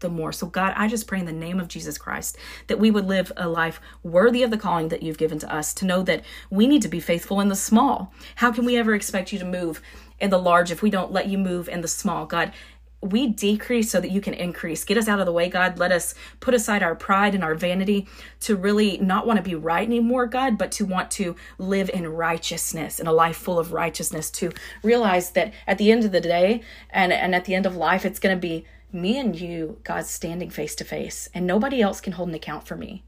the 0.00 0.08
more. 0.08 0.32
So, 0.32 0.46
God, 0.46 0.74
I 0.76 0.88
just 0.88 1.06
pray 1.06 1.18
in 1.18 1.26
the 1.26 1.32
name 1.32 1.58
of 1.58 1.68
Jesus 1.68 1.98
Christ 1.98 2.36
that 2.68 2.78
we 2.78 2.90
would 2.90 3.06
live 3.06 3.32
a 3.36 3.48
life 3.48 3.80
worthy 4.02 4.42
of 4.42 4.50
the 4.50 4.58
calling 4.58 4.88
that 4.88 5.02
you've 5.02 5.18
given 5.18 5.38
to 5.40 5.52
us, 5.52 5.74
to 5.74 5.84
know 5.84 6.02
that 6.02 6.24
we 6.50 6.66
need 6.66 6.82
to 6.82 6.88
be 6.88 7.00
faithful 7.00 7.40
in 7.40 7.48
the 7.48 7.56
small. 7.56 8.12
How 8.36 8.52
can 8.52 8.64
we 8.64 8.76
ever 8.76 8.94
expect 8.94 9.32
you 9.32 9.38
to 9.40 9.44
move 9.44 9.82
in 10.20 10.30
the 10.30 10.38
large 10.38 10.70
if 10.70 10.82
we 10.82 10.90
don't 10.90 11.12
let 11.12 11.28
you 11.28 11.38
move 11.38 11.68
in 11.68 11.80
the 11.80 11.88
small? 11.88 12.26
God, 12.26 12.52
we 13.00 13.28
decrease 13.28 13.90
so 13.90 14.00
that 14.00 14.10
you 14.10 14.20
can 14.20 14.34
increase. 14.34 14.84
Get 14.84 14.98
us 14.98 15.06
out 15.06 15.20
of 15.20 15.26
the 15.26 15.32
way, 15.32 15.48
God. 15.48 15.78
Let 15.78 15.92
us 15.92 16.14
put 16.40 16.54
aside 16.54 16.82
our 16.82 16.96
pride 16.96 17.34
and 17.34 17.44
our 17.44 17.54
vanity 17.54 18.08
to 18.40 18.56
really 18.56 18.98
not 18.98 19.26
want 19.26 19.36
to 19.36 19.42
be 19.42 19.54
right 19.54 19.86
anymore, 19.86 20.26
God, 20.26 20.58
but 20.58 20.72
to 20.72 20.84
want 20.84 21.10
to 21.12 21.36
live 21.58 21.90
in 21.90 22.08
righteousness, 22.08 22.98
in 22.98 23.06
a 23.06 23.12
life 23.12 23.36
full 23.36 23.58
of 23.58 23.72
righteousness, 23.72 24.30
to 24.32 24.50
realize 24.82 25.30
that 25.30 25.52
at 25.66 25.78
the 25.78 25.92
end 25.92 26.04
of 26.04 26.12
the 26.12 26.20
day 26.20 26.62
and, 26.90 27.12
and 27.12 27.34
at 27.34 27.44
the 27.44 27.54
end 27.54 27.66
of 27.66 27.76
life, 27.76 28.04
it's 28.04 28.18
going 28.18 28.36
to 28.36 28.40
be 28.40 28.64
me 28.90 29.18
and 29.18 29.38
you, 29.38 29.78
God, 29.84 30.06
standing 30.06 30.50
face 30.50 30.74
to 30.76 30.84
face, 30.84 31.28
and 31.34 31.46
nobody 31.46 31.80
else 31.80 32.00
can 32.00 32.14
hold 32.14 32.30
an 32.30 32.34
account 32.34 32.66
for 32.66 32.74
me. 32.74 33.04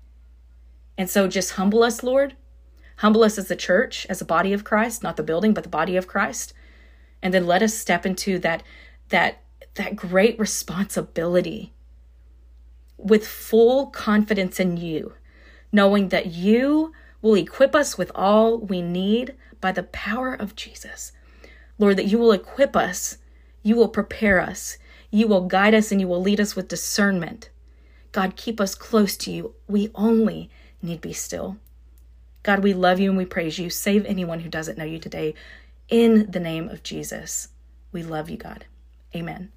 And 0.97 1.09
so 1.09 1.27
just 1.27 1.53
humble 1.53 1.83
us, 1.83 2.03
Lord. 2.03 2.37
Humble 2.97 3.25
us 3.25 3.39
as 3.39 3.49
the 3.49 3.57
church, 3.57 4.07
as 4.11 4.21
a 4.21 4.27
body 4.27 4.53
of 4.53 4.63
Christ, 4.63 5.03
not 5.03 5.17
the 5.17 5.23
building, 5.23 5.55
but 5.55 5.65
the 5.65 5.71
body 5.71 5.97
of 5.97 6.07
Christ. 6.07 6.53
And 7.23 7.33
then 7.33 7.47
let 7.47 7.63
us 7.63 7.75
step 7.75 8.05
into 8.05 8.39
that 8.41 8.63
that 9.09 9.43
that 9.75 9.97
great 9.97 10.39
responsibility 10.39 11.73
with 12.97 13.27
full 13.27 13.87
confidence 13.87 14.61
in 14.61 14.77
you, 14.77 15.15
knowing 15.73 16.09
that 16.09 16.27
you 16.27 16.93
will 17.23 17.35
equip 17.35 17.75
us 17.75 17.97
with 17.97 18.11
all 18.15 18.59
we 18.59 18.83
need 18.83 19.35
by 19.61 19.73
the 19.73 19.83
power 19.85 20.35
of 20.35 20.57
Jesus. 20.57 21.13
Lord, 21.79 21.97
that 21.97 22.07
you 22.07 22.19
will 22.19 22.33
equip 22.33 22.77
us, 22.77 23.19
you 23.63 23.77
will 23.77 23.89
prepare 23.89 24.41
us, 24.41 24.79
you 25.11 25.27
will 25.27 25.47
guide 25.47 25.75
us, 25.75 25.91
and 25.91 26.01
you 26.01 26.09
will 26.09 26.21
lead 26.21 26.41
us 26.41 26.55
with 26.55 26.69
discernment. 26.69 27.51
God, 28.13 28.37
keep 28.37 28.61
us 28.61 28.75
close 28.75 29.17
to 29.19 29.31
you. 29.31 29.55
We 29.69 29.91
only 29.95 30.51
need 30.83 31.01
be 31.01 31.13
still. 31.13 31.57
God, 32.43 32.61
we 32.63 32.73
love 32.73 32.99
you 32.99 33.11
and 33.11 33.19
we 33.19 33.25
praise 33.25 33.59
you. 33.59 33.71
Save 33.71 34.05
anyone 34.07 34.41
who 34.41 34.49
doesn't 34.49 34.79
know 34.79 34.85
you 34.85 34.99
today 34.99 35.35
in 35.89 36.31
the 36.31 36.41
name 36.41 36.69
of 36.69 36.83
Jesus. 36.83 37.49
We 37.93 38.03
love 38.03 38.31
you, 38.31 38.37
God. 38.37 38.65
Amen. 39.15 39.51